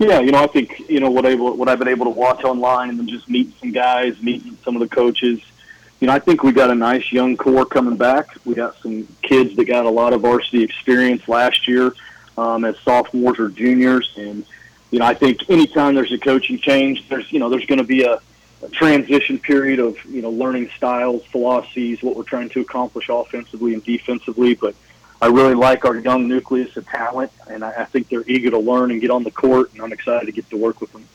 [0.00, 2.42] Yeah, you know, I think you know what able what I've been able to watch
[2.42, 5.40] online and just meet some guys, meeting some of the coaches.
[6.00, 8.28] You know, I think we got a nice young core coming back.
[8.46, 11.92] We got some kids that got a lot of varsity experience last year
[12.38, 14.46] um, as sophomores or juniors, and
[14.90, 17.84] you know, I think anytime there's a coaching change, there's you know, there's going to
[17.84, 18.22] be a
[18.62, 23.74] a transition period of you know learning styles, philosophies, what we're trying to accomplish offensively
[23.74, 24.54] and defensively.
[24.54, 24.74] But
[25.22, 28.58] I really like our young nucleus of talent, and I, I think they're eager to
[28.58, 31.06] learn and get on the court, and I'm excited to get to work with them.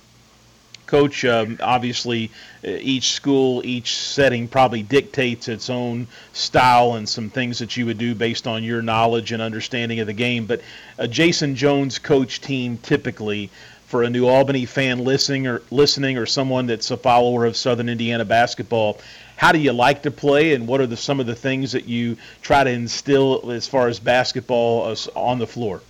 [0.85, 2.29] Coach, um, obviously,
[2.63, 7.87] uh, each school, each setting probably dictates its own style and some things that you
[7.87, 10.45] would do based on your knowledge and understanding of the game.
[10.45, 10.61] But
[10.99, 13.49] a Jason Jones coach team typically
[13.87, 17.89] for a New Albany fan listening or listening or someone that's a follower of Southern
[17.89, 18.99] Indiana basketball.
[19.37, 21.85] How do you like to play, and what are the, some of the things that
[21.85, 25.81] you try to instill as far as basketball on the floor?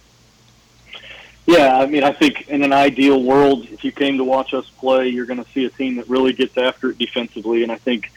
[1.46, 4.68] Yeah, I mean, I think in an ideal world, if you came to watch us
[4.80, 7.76] play, you're going to see a team that really gets after it defensively, and I
[7.76, 8.12] think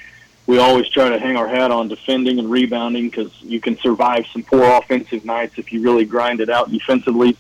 [0.47, 4.27] we always try to hang our hat on defending and rebounding because you can survive
[4.33, 7.37] some poor offensive nights if you really grind it out defensively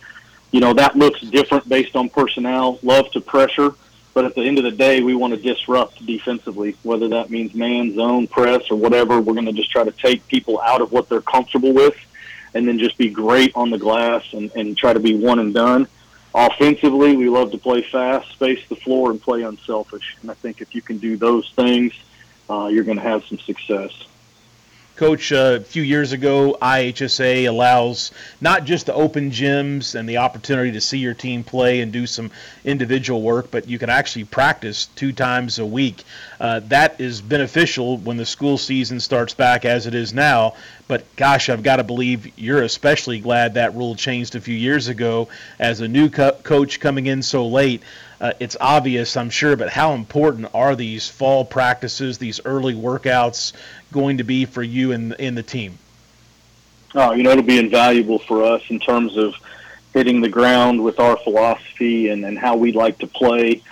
[0.51, 2.79] you know, that looks different based on personnel.
[2.83, 3.74] Love to pressure,
[4.19, 7.55] but at the end of the day, we want to disrupt defensively, whether that means
[7.55, 9.21] man, zone, press, or whatever.
[9.21, 11.95] We're going to just try to take people out of what they're comfortable with
[12.53, 15.55] and then just be great on the glass and, and try to be one and
[15.55, 15.87] done.
[16.35, 20.17] Offensively, we love to play fast, space the floor, and play unselfish.
[20.21, 21.93] And I think if you can do those things,
[22.51, 23.93] uh, you're going to have some success.
[24.99, 30.17] Coach, uh, a few years ago, IHSA allows not just the open gyms and the
[30.17, 32.33] opportunity to see your team play and do some
[32.65, 36.03] individual work, but you can actually practice two times a week.
[36.41, 40.55] Uh, that is beneficial when the school season starts back as it is now.
[40.89, 44.89] But gosh, I've got to believe you're especially glad that rule changed a few years
[44.89, 45.29] ago
[45.61, 47.83] as a new co- coach coming in so late.
[48.21, 53.53] Uh, it's obvious, I'm sure, but how important are these fall practices, these early workouts,
[53.92, 55.79] going to be for you and in the team?
[56.94, 59.35] Oh, you know, it'll be invaluable for us in terms of
[59.94, 63.62] hitting the ground with our philosophy and, and how we like to play.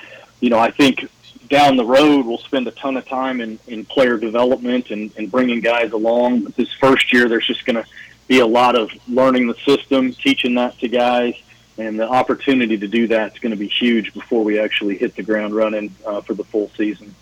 [0.40, 1.09] You know, I think
[1.48, 5.31] down the road we'll spend a ton of time in, in player development and, and
[5.31, 6.42] bringing guys along.
[6.42, 7.87] But this first year, there's just going to
[8.26, 11.35] be a lot of learning the system, teaching that to guys,
[11.79, 15.14] and the opportunity to do that is going to be huge before we actually hit
[15.14, 17.14] the ground running uh, for the full season.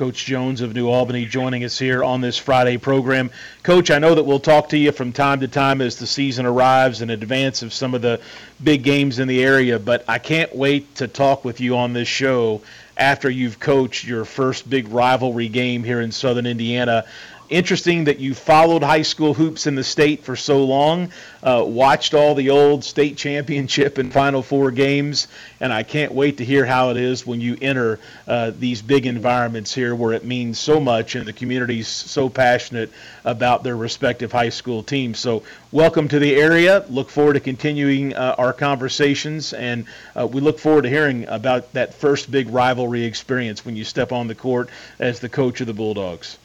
[0.00, 3.30] Coach Jones of New Albany joining us here on this Friday program.
[3.62, 6.46] Coach, I know that we'll talk to you from time to time as the season
[6.46, 8.18] arrives in advance of some of the
[8.64, 12.08] big games in the area, but I can't wait to talk with you on this
[12.08, 12.62] show
[12.96, 17.04] after you've coached your first big rivalry game here in Southern Indiana
[17.50, 21.10] interesting that you followed high school hoops in the state for so long,
[21.42, 25.26] uh, watched all the old state championship and Final Four games,
[25.60, 29.04] and I can't wait to hear how it is when you enter uh, these big
[29.04, 32.90] environments here where it means so much and the community's so passionate
[33.24, 35.18] about their respective high school teams.
[35.18, 36.84] So, welcome to the area.
[36.88, 41.72] Look forward to continuing uh, our conversations, and uh, we look forward to hearing about
[41.72, 44.68] that first big rivalry experience when you step on the court
[45.00, 46.38] as the coach of the Bulldogs.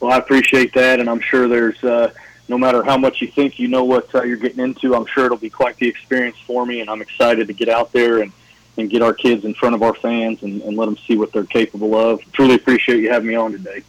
[0.00, 2.12] Well, I appreciate that, and I'm sure there's uh,
[2.48, 5.26] no matter how much you think you know what uh, you're getting into, I'm sure
[5.26, 8.32] it'll be quite the experience for me, and I'm excited to get out there and
[8.78, 11.32] and get our kids in front of our fans and, and let them see what
[11.32, 12.20] they're capable of.
[12.32, 13.82] Truly appreciate you having me on today.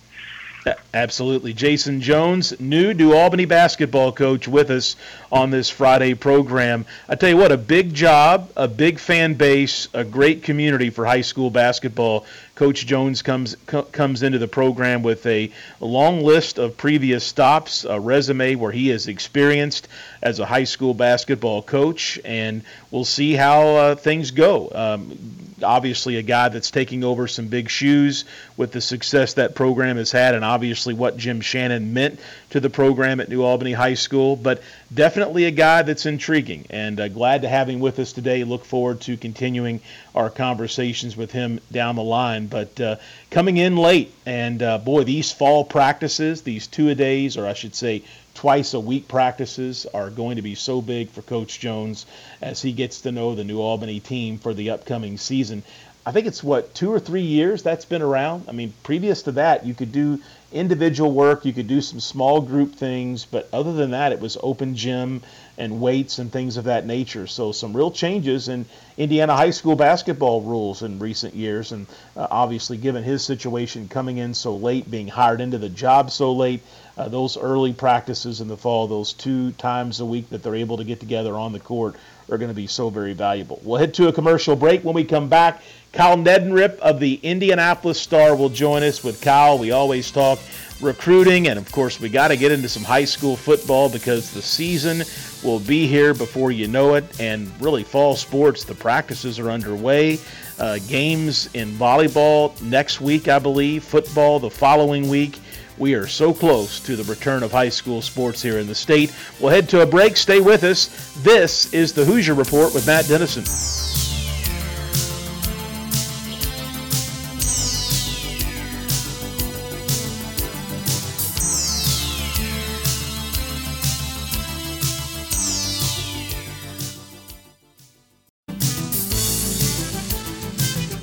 [0.94, 1.54] Absolutely.
[1.54, 4.96] Jason Jones, new New Albany basketball coach with us
[5.32, 6.86] on this Friday program.
[7.08, 11.06] I tell you what, a big job, a big fan base, a great community for
[11.06, 12.26] high school basketball.
[12.58, 17.24] Coach Jones comes co- comes into the program with a, a long list of previous
[17.24, 19.88] stops, a resume where he is experienced
[20.28, 22.62] as a high school basketball coach, and
[22.92, 24.70] we'll see how uh, things go.
[24.74, 25.18] Um,
[25.64, 28.26] obviously, a guy that's taking over some big shoes
[28.58, 32.70] with the success that program has had, and obviously what Jim Shannon meant to the
[32.70, 34.62] program at New Albany High School, but
[34.94, 38.44] definitely a guy that's intriguing and uh, glad to have him with us today.
[38.44, 39.80] Look forward to continuing
[40.14, 42.48] our conversations with him down the line.
[42.48, 42.96] But uh,
[43.32, 47.54] coming in late, and uh, boy, these fall practices, these two a days, or I
[47.54, 48.04] should say,
[48.38, 52.06] twice a week practices, are going to be so big for Coach Jones
[52.40, 55.64] as he gets to know the New Albany team for the upcoming season.
[56.06, 58.46] I think it's what two or three years that's been around.
[58.48, 60.22] I mean, previous to that, you could do
[60.54, 64.38] individual work, you could do some small group things, but other than that, it was
[64.42, 65.24] open gym
[65.58, 67.26] and weights and things of that nature.
[67.26, 68.66] So some real changes in
[68.98, 74.18] Indiana high school basketball rules in recent years, and uh, obviously, given his situation coming
[74.18, 76.62] in so late, being hired into the job so late,
[76.98, 80.78] uh, those early practices in the fall, those two times a week that they're able
[80.78, 81.96] to get together on the court,
[82.30, 83.60] are going to be so very valuable.
[83.64, 84.84] We'll head to a commercial break.
[84.84, 85.62] When we come back,
[85.94, 89.04] Kyle Neddenriep of the Indianapolis Star will join us.
[89.04, 90.40] With Kyle, we always talk
[90.82, 94.42] recruiting, and of course, we got to get into some high school football because the
[94.42, 95.04] season
[95.44, 97.20] will be here before you know it.
[97.20, 100.20] And really, fall sports, the practices are underway.
[100.60, 105.40] Uh, games in volleyball next week, I believe, football the following week.
[105.78, 109.14] We are so close to the return of high school sports here in the state.
[109.40, 110.18] We'll head to a break.
[110.18, 111.14] Stay with us.
[111.22, 113.44] This is the Hoosier Report with Matt Dennison.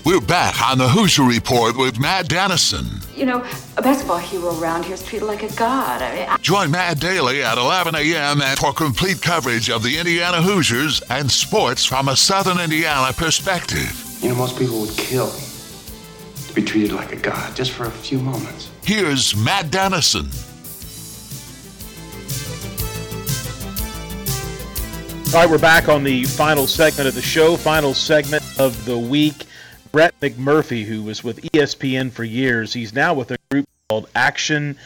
[0.04, 3.03] We're back on the Hoosier Report with Matt Dennison.
[3.14, 3.44] You know,
[3.76, 6.02] a basketball hero around here is treated like a god.
[6.02, 8.40] I mean, I- Join Matt daily at 11 a.m.
[8.56, 14.18] for complete coverage of the Indiana Hoosiers and sports from a Southern Indiana perspective.
[14.20, 17.90] You know, most people would kill to be treated like a god just for a
[17.90, 18.70] few moments.
[18.82, 20.28] Here's Matt Dennison.
[25.34, 28.96] All right, we're back on the final segment of the show, final segment of the
[28.96, 29.46] week.
[29.94, 34.76] Brett McMurphy, who was with ESPN for years, he's now with a group called Action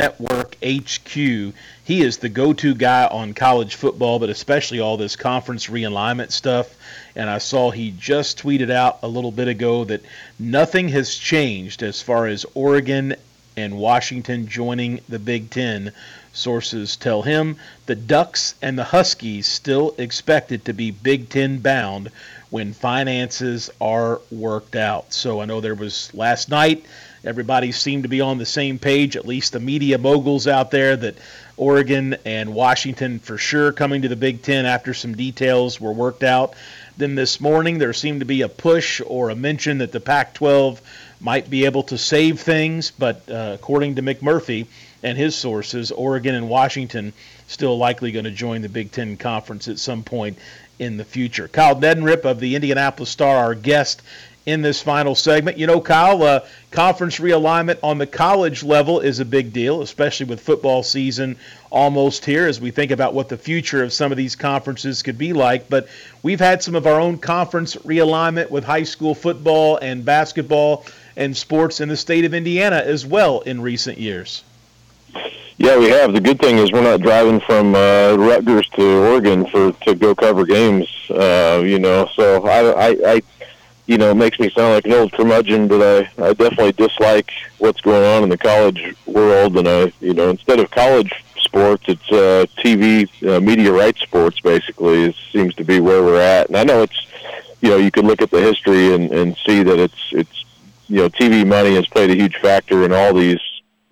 [0.00, 1.14] Network HQ.
[1.14, 1.54] He
[2.02, 6.74] is the go to guy on college football, but especially all this conference realignment stuff.
[7.14, 10.02] And I saw he just tweeted out a little bit ago that
[10.36, 13.14] nothing has changed as far as Oregon
[13.56, 15.92] and Washington joining the Big Ten.
[16.32, 22.10] Sources tell him the Ducks and the Huskies still expected to be Big Ten bound
[22.50, 25.12] when finances are worked out.
[25.12, 26.84] So I know there was last night,
[27.24, 30.96] everybody seemed to be on the same page, at least the media moguls out there,
[30.96, 31.16] that
[31.56, 36.22] Oregon and Washington for sure coming to the Big Ten after some details were worked
[36.22, 36.54] out.
[36.96, 40.34] Then this morning, there seemed to be a push or a mention that the Pac
[40.34, 40.80] 12
[41.20, 44.66] might be able to save things, but uh, according to McMurphy
[45.02, 47.12] and his sources, Oregon and Washington
[47.48, 50.38] still likely going to join the Big Ten Conference at some point
[50.78, 51.48] in the future.
[51.48, 54.02] Kyle Neddenriep of the Indianapolis Star, our guest
[54.46, 55.58] in this final segment.
[55.58, 60.26] You know, Kyle, uh, conference realignment on the college level is a big deal, especially
[60.26, 61.36] with football season
[61.70, 65.18] almost here as we think about what the future of some of these conferences could
[65.18, 65.68] be like.
[65.68, 65.88] But
[66.22, 70.86] we've had some of our own conference realignment with high school football and basketball
[71.16, 74.44] and sports in the state of Indiana as well in recent years.
[75.58, 76.12] Yeah, we have.
[76.12, 80.14] The good thing is we're not driving from uh, Rutgers to Oregon for to go
[80.14, 80.86] cover games.
[81.08, 83.22] Uh, you know, so I, I, I
[83.86, 85.80] you know, it makes me sound like an old curmudgeon, but
[86.18, 89.56] I, I definitely dislike what's going on in the college world.
[89.56, 94.40] And I, you know, instead of college sports, it's uh, TV, uh, media rights sports.
[94.40, 96.48] Basically, it seems to be where we're at.
[96.48, 97.06] And I know it's,
[97.62, 100.44] you know, you could look at the history and, and see that it's it's,
[100.88, 103.40] you know, TV money has played a huge factor in all these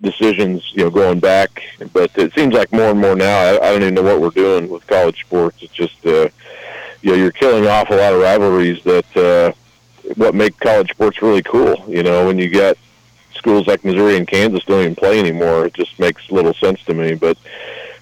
[0.01, 1.63] decisions, you know, going back.
[1.93, 3.39] But it seems like more and more now.
[3.39, 5.61] I, I don't even know what we're doing with college sports.
[5.61, 6.29] It's just, uh,
[7.01, 9.17] you know, you're killing off a lot of rivalries that.
[9.17, 9.53] Uh,
[10.15, 11.83] what make college sports really cool.
[11.87, 12.77] You know, when you get
[13.33, 16.93] schools like Missouri and Kansas don't even play anymore, it just makes little sense to
[16.93, 17.15] me.
[17.15, 17.37] But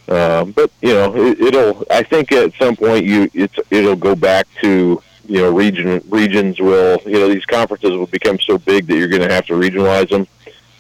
[0.09, 1.85] um, but you know, it, it'll.
[1.89, 6.59] I think at some point you it's it'll go back to you know region regions
[6.59, 9.53] will you know these conferences will become so big that you're going to have to
[9.53, 10.27] regionalize them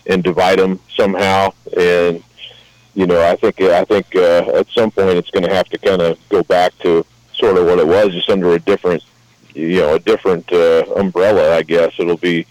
[0.07, 2.23] and divide them somehow and
[2.93, 5.77] you know I think I think uh, at some point it's going to have to
[5.77, 9.03] kind of go back to sort of what it was just under a different
[9.53, 11.55] you know a different uh, umbrella.
[11.55, 12.45] I guess it'll be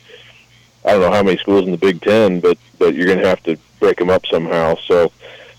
[0.84, 3.28] I don't know how many schools in the Big Ten, but but you're going to
[3.28, 4.76] have to break them up somehow.
[4.86, 5.12] So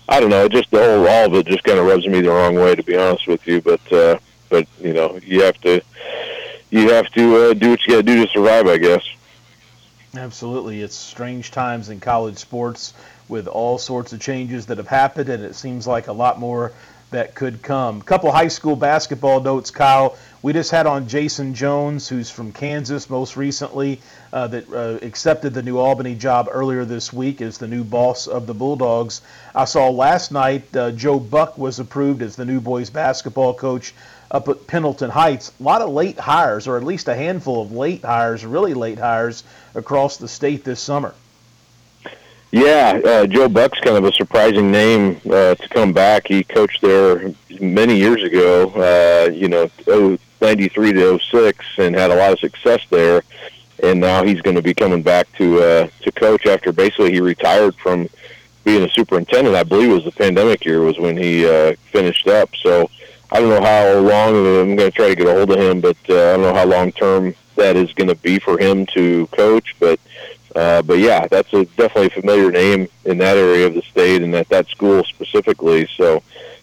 [0.08, 0.48] I don't know.
[0.48, 2.82] Just the whole all of it just kind of rubs me the wrong way, to
[2.82, 3.60] be honest with you.
[3.62, 4.18] But uh,
[4.50, 5.80] but you know you have to
[6.70, 9.02] you have to uh, do what you got to do to survive, I guess.
[10.16, 12.94] Absolutely, it's strange times in college sports
[13.28, 16.72] with all sorts of changes that have happened, and it seems like a lot more
[17.10, 18.00] that could come.
[18.00, 20.16] A couple high school basketball notes, Kyle.
[20.42, 24.00] We just had on Jason Jones, who's from Kansas most recently,
[24.32, 28.26] uh, that uh, accepted the New Albany job earlier this week as the new boss
[28.26, 29.20] of the Bulldogs.
[29.54, 33.94] I saw last night uh, Joe Buck was approved as the new boys basketball coach
[34.34, 35.52] up at Pendleton Heights.
[35.60, 38.98] A lot of late hires, or at least a handful of late hires, really late
[38.98, 39.44] hires
[39.76, 41.14] across the state this summer.
[42.50, 46.26] Yeah, uh, Joe Buck's kind of a surprising name uh, to come back.
[46.26, 52.16] He coached there many years ago, uh, you know, 93 to 06, and had a
[52.16, 53.22] lot of success there.
[53.82, 57.20] And now he's going to be coming back to uh, to coach after basically he
[57.20, 58.08] retired from
[58.62, 59.56] being a superintendent.
[59.56, 62.54] I believe it was the pandemic year was when he uh, finished up.
[62.56, 62.88] So
[63.30, 64.46] I don't know how long.
[64.46, 66.54] I'm going to try to get a hold of him, but uh, I don't know
[66.54, 69.74] how long term that is going to be for him to coach.
[69.80, 69.98] But
[70.54, 74.34] uh, but yeah, that's a definitely familiar name in that area of the state and
[74.34, 75.88] at that school specifically.
[75.96, 76.22] So,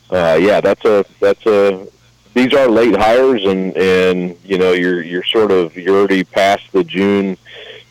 [0.09, 1.87] uh, yeah, that's a that's a
[2.33, 6.71] these are late hires and and you know you're you're sort of you're already past
[6.71, 7.37] the June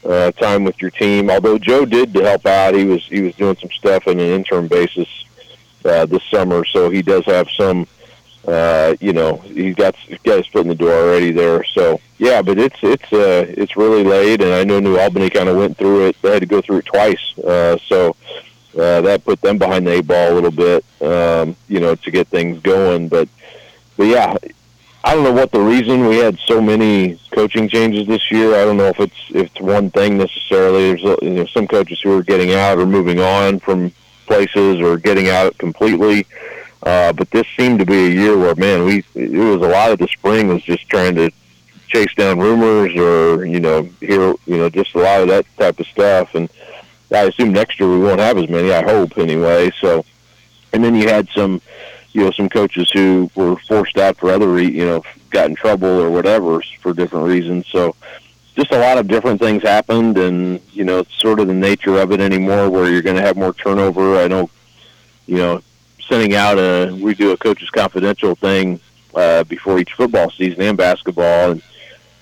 [0.04, 1.30] uh, time with your team.
[1.30, 4.20] Although Joe did to help out, he was he was doing some stuff on an
[4.20, 5.08] interim basis
[5.84, 7.86] uh, this summer, so he does have some
[8.46, 11.64] uh, you know, he's got he's got his foot in the door already there.
[11.64, 15.48] So yeah, but it's it's uh, it's really late, and I know New Albany kind
[15.48, 16.16] of went through it.
[16.22, 18.16] They had to go through it twice, uh, so
[18.78, 22.10] uh, that put them behind the eight ball a little bit, um, you know, to
[22.10, 23.08] get things going.
[23.08, 23.28] But
[23.96, 24.36] but yeah,
[25.02, 28.54] I don't know what the reason we had so many coaching changes this year.
[28.54, 30.94] I don't know if it's if it's one thing necessarily.
[30.94, 33.92] There's you know some coaches who are getting out or moving on from
[34.26, 36.20] places or getting out completely.
[36.20, 39.70] Uh, Uh, but this seemed to be a year where, man, we it was a
[39.70, 41.30] lot of the spring was just trying to
[41.88, 45.78] chase down rumors or you know hear you know just a lot of that type
[45.78, 46.34] of stuff.
[46.34, 46.48] And
[47.12, 48.72] I assume next year we won't have as many.
[48.72, 49.70] I hope anyway.
[49.80, 50.04] So,
[50.72, 51.60] and then you had some
[52.12, 55.56] you know some coaches who were forced out for other re- you know got in
[55.56, 57.66] trouble or whatever for different reasons.
[57.68, 57.94] So
[58.56, 61.98] just a lot of different things happened, and you know it's sort of the nature
[61.98, 64.16] of it anymore, where you're going to have more turnover.
[64.16, 64.50] I know,
[65.26, 65.62] you know,
[66.10, 68.80] sending out a we do a coaches confidential thing
[69.14, 71.62] uh, before each football season and basketball, and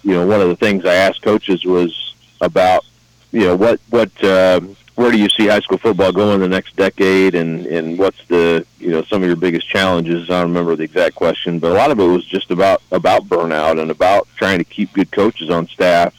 [0.04, 2.84] you know one of the things I asked coaches was about
[3.32, 4.60] you know what what uh,
[4.94, 8.64] where do you see high school football going the next decade, and and what's the
[8.78, 10.28] you know some of your biggest challenges?
[10.30, 13.24] I don't remember the exact question, but a lot of it was just about about
[13.24, 16.14] burnout and about trying to keep good coaches on staff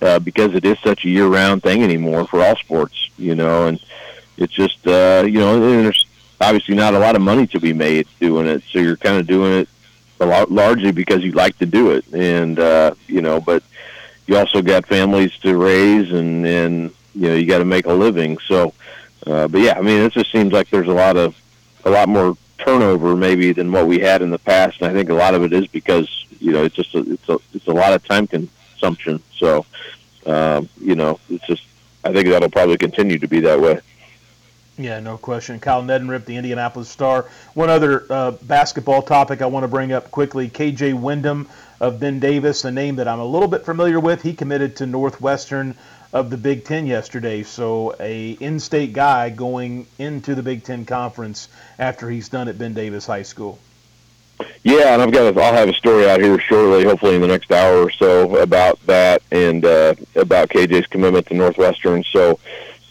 [0.00, 3.66] uh, because it is such a year round thing anymore for all sports, you know,
[3.66, 3.82] and
[4.36, 6.06] it's just uh, you know there's
[6.42, 8.62] obviously not a lot of money to be made doing it.
[8.70, 9.68] So you're kind of doing it
[10.20, 13.62] a lot, largely because you like to do it, and uh, you know, but
[14.26, 17.92] you also got families to raise, and and you know you got to make a
[17.92, 18.38] living.
[18.46, 18.74] So,
[19.26, 21.36] uh, but yeah, I mean, it just seems like there's a lot of
[21.84, 25.10] a lot more turnover maybe than what we had in the past, and I think
[25.10, 27.72] a lot of it is because you know it's just a, it's a it's a
[27.72, 29.22] lot of time consumption.
[29.36, 29.64] So,
[30.26, 31.64] um, you know, it's just
[32.04, 33.80] I think that'll probably continue to be that way.
[34.78, 35.60] Yeah, no question.
[35.60, 37.26] Kyle Neddenriep, the Indianapolis Star.
[37.54, 41.48] One other uh, basketball topic I want to bring up quickly KJ Windham
[41.78, 44.22] of Ben Davis, a name that I'm a little bit familiar with.
[44.22, 45.76] He committed to Northwestern
[46.12, 51.48] of the Big Ten yesterday, so a in-state guy going into the Big Ten conference
[51.78, 53.58] after he's done at Ben Davis High School.
[54.62, 57.28] Yeah, and I've got a, I'll have a story out here shortly, hopefully in the
[57.28, 62.04] next hour or so about that and uh, about KJ's commitment to Northwestern.
[62.04, 62.38] So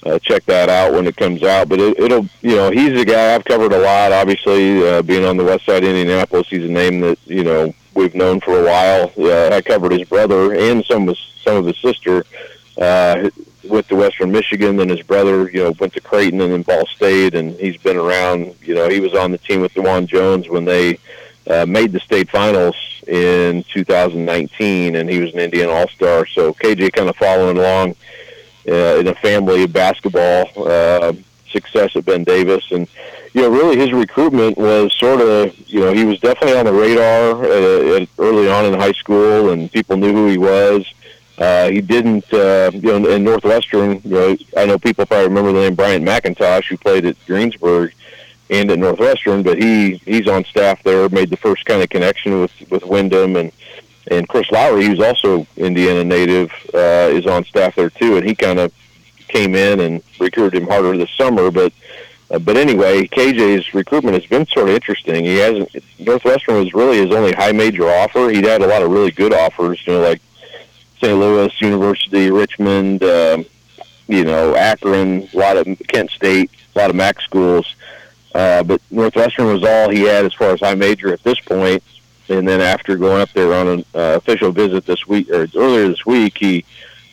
[0.05, 1.69] uh, check that out when it comes out.
[1.69, 4.11] But it, it'll, you know, he's a guy I've covered a lot.
[4.11, 7.73] Obviously, uh, being on the west side of Indianapolis, he's a name that you know
[7.93, 9.11] we've known for a while.
[9.17, 12.25] Uh, I covered his brother and some of some of his sister
[12.79, 13.29] uh,
[13.69, 14.77] with the Western Michigan.
[14.77, 17.97] Then his brother, you know, went to Creighton and then Ball State, and he's been
[17.97, 18.55] around.
[18.61, 20.97] You know, he was on the team with DeJuan Jones when they
[21.47, 22.75] uh, made the state finals
[23.07, 26.25] in 2019, and he was an Indiana All Star.
[26.25, 27.95] So KJ kind of following along uh,
[28.65, 31.13] in a family of basketball uh,
[31.49, 32.87] success at Ben Davis, and
[33.33, 36.73] you know, really his recruitment was sort of, you know, he was definitely on the
[36.73, 40.85] radar uh, early on in high school, and people knew who he was.
[41.37, 45.53] Uh, he didn't, uh, you know, in Northwestern, you know, I know people probably remember
[45.53, 47.93] the name Bryant McIntosh, who played at Greensburg
[48.49, 52.41] and at Northwestern, but he he's on staff there, made the first kind of connection
[52.41, 53.51] with with Windham and
[54.09, 58.35] and Chris Lowery, who's also Indiana native, uh, is on staff there too, and he
[58.35, 58.73] kind of
[59.27, 61.51] came in and recruited him harder this summer.
[61.51, 61.73] But
[62.31, 65.25] uh, but anyway, KJ's recruitment has been sort of interesting.
[65.25, 68.29] He hasn't Northwestern was really his only high major offer.
[68.29, 70.21] He'd had a lot of really good offers, you know, like
[71.01, 71.17] St.
[71.17, 73.45] Louis University, Richmond, um,
[74.07, 77.75] you know, Akron, a lot of Kent State, a lot of MAC schools.
[78.33, 81.83] Uh, but Northwestern was all he had as far as high major at this point.
[82.31, 85.87] And then after going up there on an uh, official visit this week or earlier
[85.87, 86.65] this week, he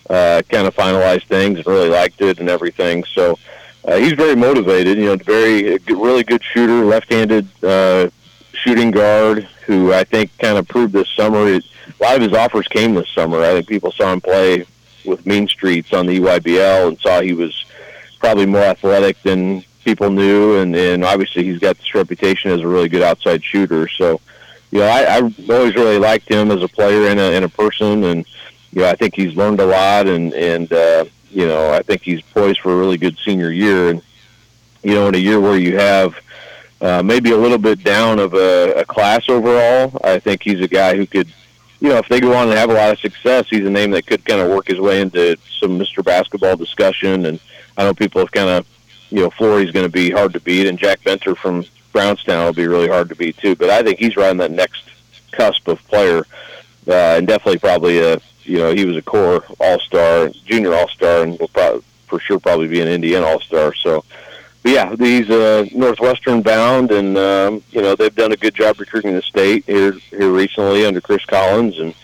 [0.09, 3.05] uh, kind of finalized things and really liked it and everything.
[3.05, 3.39] So
[3.85, 4.97] uh, he's very motivated.
[4.99, 8.11] You know, very really good shooter, left-handed uh,
[8.53, 11.47] shooting guard who I think kind of proved this summer.
[11.47, 11.61] A
[12.01, 13.43] lot of his offers came this summer.
[13.43, 14.65] I think people saw him play
[15.05, 17.65] with Mean Streets on the EYBL and saw he was
[18.19, 22.69] probably more athletic than people knew, and, and obviously he's got this reputation as a
[22.69, 23.89] really good outside shooter.
[23.89, 24.21] So,
[24.71, 27.49] you know, I, I always really liked him as a player and a, and a
[27.49, 28.27] person, and
[28.73, 32.03] you know, I think he's learned a lot, and and uh, you know, I think
[32.03, 34.03] he's poised for a really good senior year, and
[34.83, 36.15] you know, in a year where you have
[36.81, 40.69] uh, maybe a little bit down of a, a class overall, I think he's a
[40.69, 41.33] guy who could
[41.81, 43.93] you know, if they go on and have a lot of success, he's a name
[43.93, 46.05] that could kind of work his way into some Mr.
[46.05, 47.27] Basketball discussion.
[47.27, 47.39] And
[47.77, 48.67] I know people have kind of,
[49.11, 52.53] you know, Flory's going to be hard to beat, and Jack Benter from Brownstown will
[52.53, 53.57] be really hard to beat too.
[53.57, 54.85] But I think he's right on that next
[55.33, 56.27] cusp of player,
[56.87, 60.89] uh, and definitely probably a, you know, he was a core All Star, junior All
[60.89, 63.75] Star, and will probably for sure probably be an Indiana All Star.
[63.75, 64.05] So
[64.63, 68.79] but yeah, these uh, Northwestern bound, and um, you know they've done a good job
[68.81, 71.95] recruiting the state here here recently under Chris Collins, and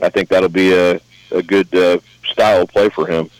[0.00, 3.30] I think that'll be a a good uh, style of play for him.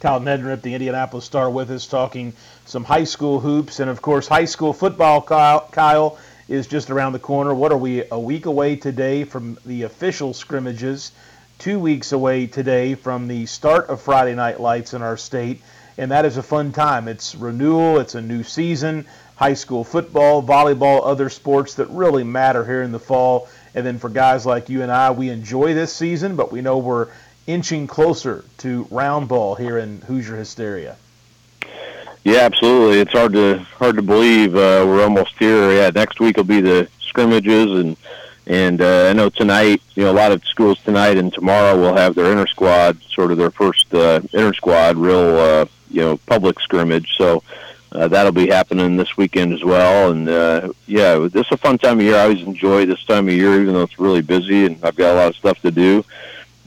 [0.00, 2.34] Kyle Neddenriep, the Indianapolis Star, with us talking
[2.66, 5.22] some high school hoops, and of course high school football.
[5.22, 7.54] Kyle, Kyle is just around the corner.
[7.54, 11.12] What are we a week away today from the official scrimmages?
[11.58, 15.62] Two weeks away today from the start of Friday Night Lights in our state
[15.98, 17.08] and that is a fun time.
[17.08, 19.06] It's renewal, it's a new season,
[19.36, 23.48] high school football, volleyball, other sports that really matter here in the fall.
[23.74, 26.78] And then for guys like you and I, we enjoy this season, but we know
[26.78, 27.08] we're
[27.46, 30.96] inching closer to round ball here in Hoosier Hysteria.
[32.26, 32.98] Yeah, absolutely.
[32.98, 35.70] It's hard to hard to believe uh, we're almost here.
[35.70, 37.96] Yeah, next week will be the scrimmages, and
[38.48, 41.94] and uh, I know tonight, you know, a lot of schools tonight and tomorrow will
[41.94, 46.16] have their inter squad, sort of their first uh, inter squad, real uh, you know
[46.26, 47.16] public scrimmage.
[47.16, 47.44] So
[47.92, 50.10] uh, that'll be happening this weekend as well.
[50.10, 52.16] And uh, yeah, this is a fun time of year.
[52.16, 55.12] I always enjoy this time of year, even though it's really busy and I've got
[55.12, 56.04] a lot of stuff to do.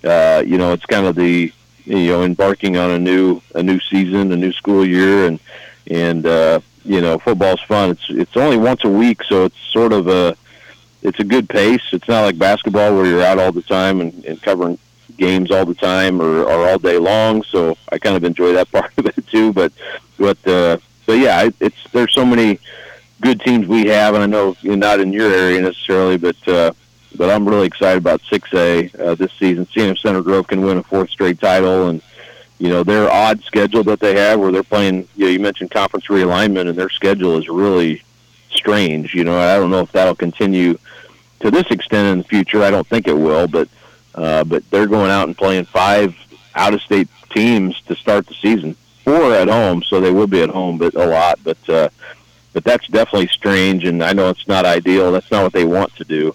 [0.05, 1.51] Uh, you know, it's kind of the
[1.85, 5.39] you know embarking on a new a new season, a new school year, and
[5.87, 7.91] and uh, you know football's fun.
[7.91, 10.35] It's it's only once a week, so it's sort of a
[11.01, 11.81] it's a good pace.
[11.91, 14.77] It's not like basketball where you're out all the time and, and covering
[15.17, 17.43] games all the time or, or all day long.
[17.43, 19.53] So I kind of enjoy that part of it too.
[19.53, 19.71] But
[20.17, 22.59] but uh, but yeah, it's there's so many
[23.21, 26.71] good teams we have, and I know you're not in your area necessarily, but uh,
[27.19, 29.67] but I'm really excited about 6A uh, this season.
[29.73, 32.01] Seeing if Center Grove can win a fourth straight title, and
[32.59, 35.05] you know their odd schedule that they have, where they're playing.
[35.17, 38.01] You know, you mentioned conference realignment, and their schedule is really
[38.49, 39.13] strange.
[39.13, 40.77] You know, I don't know if that'll continue
[41.41, 42.63] to this extent in the future.
[42.63, 43.67] I don't think it will, but
[44.15, 46.15] uh, but they're going out and playing five
[46.55, 48.75] out-of-state teams to start the season.
[49.03, 51.37] Four at home, so they will be at home, but a lot.
[51.43, 51.89] But uh,
[52.53, 55.11] but that's definitely strange, and I know it's not ideal.
[55.11, 56.29] That's not what they want to do.
[56.29, 56.33] Uh,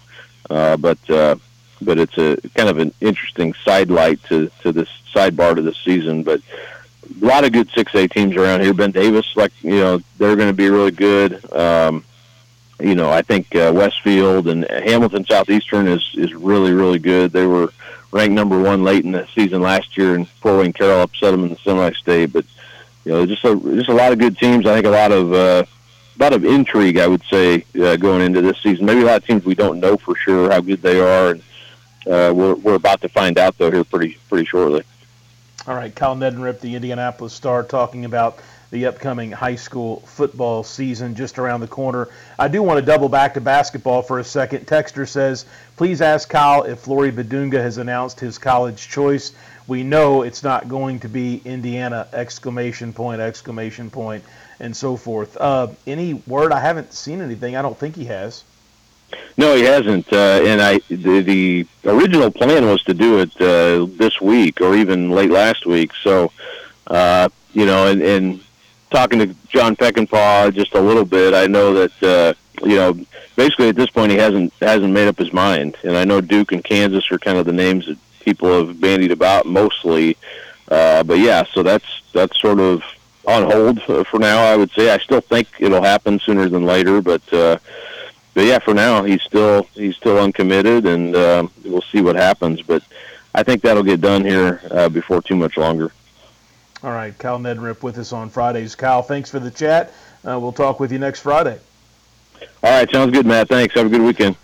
[0.49, 1.37] but uh,
[1.81, 6.23] but it's a kind of an interesting sidelight to to this sidebar to this season.
[6.23, 6.41] But
[7.21, 8.75] a lot of good six A teams around here.
[8.75, 11.53] Ben Davis, like you know, they're going to be really good.
[11.53, 12.05] Um,
[12.81, 17.33] you know, I think uh, Westfield and Hamilton Southeastern is is really really good.
[17.33, 17.73] They were
[18.11, 21.45] ranked number one late in the season last year, and Fort Wayne Carroll upset them
[21.45, 22.33] in the semi-state.
[22.33, 22.45] But
[23.05, 24.67] you know, just a just a lot of good teams.
[24.67, 25.65] I think a lot of uh,
[26.19, 28.87] a lot of intrigue, I would say, uh, going into this season.
[28.87, 31.41] Maybe a lot of teams we don't know for sure how good they are, and
[32.07, 34.83] uh, we're we're about to find out though here pretty pretty shortly.
[35.67, 38.39] All right, Kyle Neddenriep, the Indianapolis Star, talking about
[38.71, 42.09] the upcoming high school football season just around the corner.
[42.39, 44.67] I do want to double back to basketball for a second.
[44.67, 45.47] Texter says,
[45.77, 49.33] please ask Kyle if Flory Bidunga has announced his college choice.
[49.69, 52.09] We know it's not going to be Indiana!
[52.13, 53.21] Exclamation point!
[53.21, 54.25] Exclamation point!
[54.61, 55.37] And so forth.
[55.37, 56.53] Uh, any word?
[56.53, 57.57] I haven't seen anything.
[57.57, 58.45] I don't think he has.
[59.37, 60.13] No, he hasn't.
[60.13, 64.77] Uh, and I, the, the original plan was to do it uh, this week or
[64.77, 65.93] even late last week.
[66.03, 66.31] So,
[66.87, 68.41] uh, you know, and, and
[68.91, 72.35] talking to John Peckinpah just a little bit, I know that uh,
[72.65, 75.77] you know basically at this point he hasn't hasn't made up his mind.
[75.83, 79.11] And I know Duke and Kansas are kind of the names that people have bandied
[79.11, 80.17] about mostly.
[80.71, 82.83] Uh, but yeah, so that's that's sort of
[83.27, 84.45] on hold for now.
[84.45, 87.33] I would say I still think it'll happen sooner than later, but.
[87.33, 87.59] Uh,
[88.35, 92.61] but yeah, for now he's still he's still uncommitted, and uh, we'll see what happens.
[92.63, 92.83] But
[93.35, 95.93] I think that'll get done here uh, before too much longer.
[96.83, 98.75] All right, Kyle Neddenriep with us on Fridays.
[98.75, 99.93] Kyle, thanks for the chat.
[100.27, 101.59] Uh, we'll talk with you next Friday.
[102.63, 103.49] All right, sounds good, Matt.
[103.49, 103.75] Thanks.
[103.75, 104.37] Have a good weekend.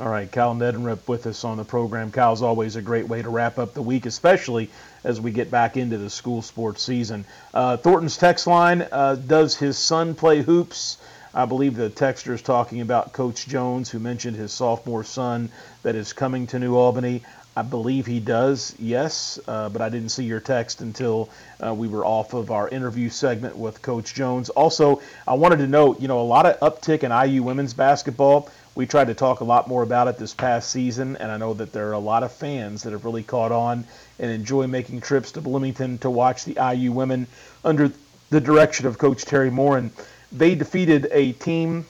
[0.00, 2.12] All right, Kyle Neddenriep with us on the program.
[2.12, 4.70] Kyle's always a great way to wrap up the week, especially
[5.02, 7.24] as we get back into the school sports season.
[7.52, 10.98] Uh, Thornton's text line uh, Does his son play hoops?
[11.34, 15.50] I believe the texter is talking about Coach Jones, who mentioned his sophomore son
[15.82, 17.22] that is coming to New Albany.
[17.56, 21.28] I believe he does, yes, uh, but I didn't see your text until
[21.60, 24.48] uh, we were off of our interview segment with Coach Jones.
[24.50, 28.48] Also, I wanted to note, you know, a lot of uptick in IU women's basketball.
[28.78, 31.52] We tried to talk a lot more about it this past season, and I know
[31.52, 33.84] that there are a lot of fans that have really caught on
[34.20, 37.26] and enjoy making trips to Bloomington to watch the IU women
[37.64, 37.90] under
[38.30, 39.90] the direction of Coach Teri Moren.
[40.30, 41.86] They defeated a team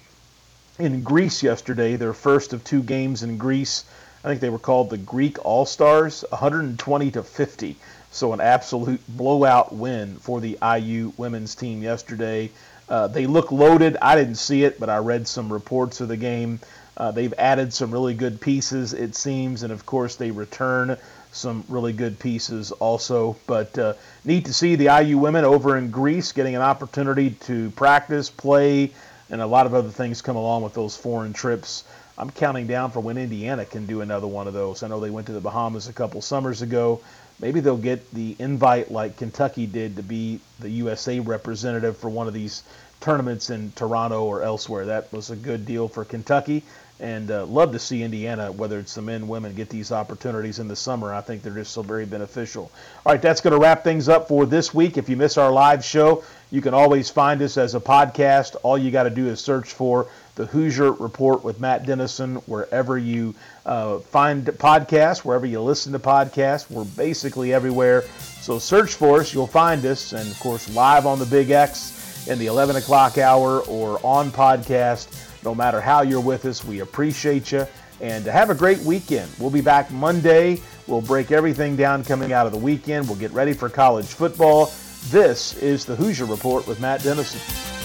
[0.78, 3.84] in Greece yesterday, their first of two games in Greece.
[4.24, 7.76] I think they were called the Greek All Stars, 120 to 50.
[8.12, 12.50] So an absolute blowout win for the IU women's team yesterday.
[12.88, 13.96] Uh, they look loaded.
[14.00, 16.60] I didn't see it, but I read some reports of the game.
[16.96, 20.96] Uh, they've added some really good pieces, it seems, and of course they return
[21.30, 23.36] some really good pieces also.
[23.46, 27.70] But uh, neat to see the IU women over in Greece getting an opportunity to
[27.70, 28.92] practice, play,
[29.30, 31.84] and a lot of other things come along with those foreign trips.
[32.18, 34.82] I'm counting down for when Indiana can do another one of those.
[34.82, 37.00] I know they went to the Bahamas a couple summers ago.
[37.40, 42.26] Maybe they'll get the invite like Kentucky did to be the USA representative for one
[42.26, 42.64] of these
[43.00, 44.86] tournaments in Toronto or elsewhere.
[44.86, 46.64] That was a good deal for Kentucky
[47.00, 50.66] and uh, love to see Indiana, whether it's the men, women, get these opportunities in
[50.66, 51.14] the summer.
[51.14, 52.70] I think they're just so very beneficial.
[53.06, 54.96] All right, that's going to wrap things up for this week.
[54.96, 58.56] If you miss our live show, you can always find us as a podcast.
[58.62, 62.98] All you got to do is search for the Hoosier Report with Matt Dennison wherever
[62.98, 63.34] you
[63.64, 66.68] uh, find podcasts, wherever you listen to podcasts.
[66.70, 68.02] We're basically everywhere.
[68.40, 72.26] So search for us, you'll find us, and of course, live on the Big X
[72.28, 76.80] in the 11 o'clock hour or on podcast no matter how you're with us, we
[76.80, 77.66] appreciate you.
[78.00, 79.28] And have a great weekend.
[79.40, 80.60] We'll be back Monday.
[80.86, 83.08] We'll break everything down coming out of the weekend.
[83.08, 84.72] We'll get ready for college football.
[85.10, 87.77] This is the Hoosier Report with Matt Dennison.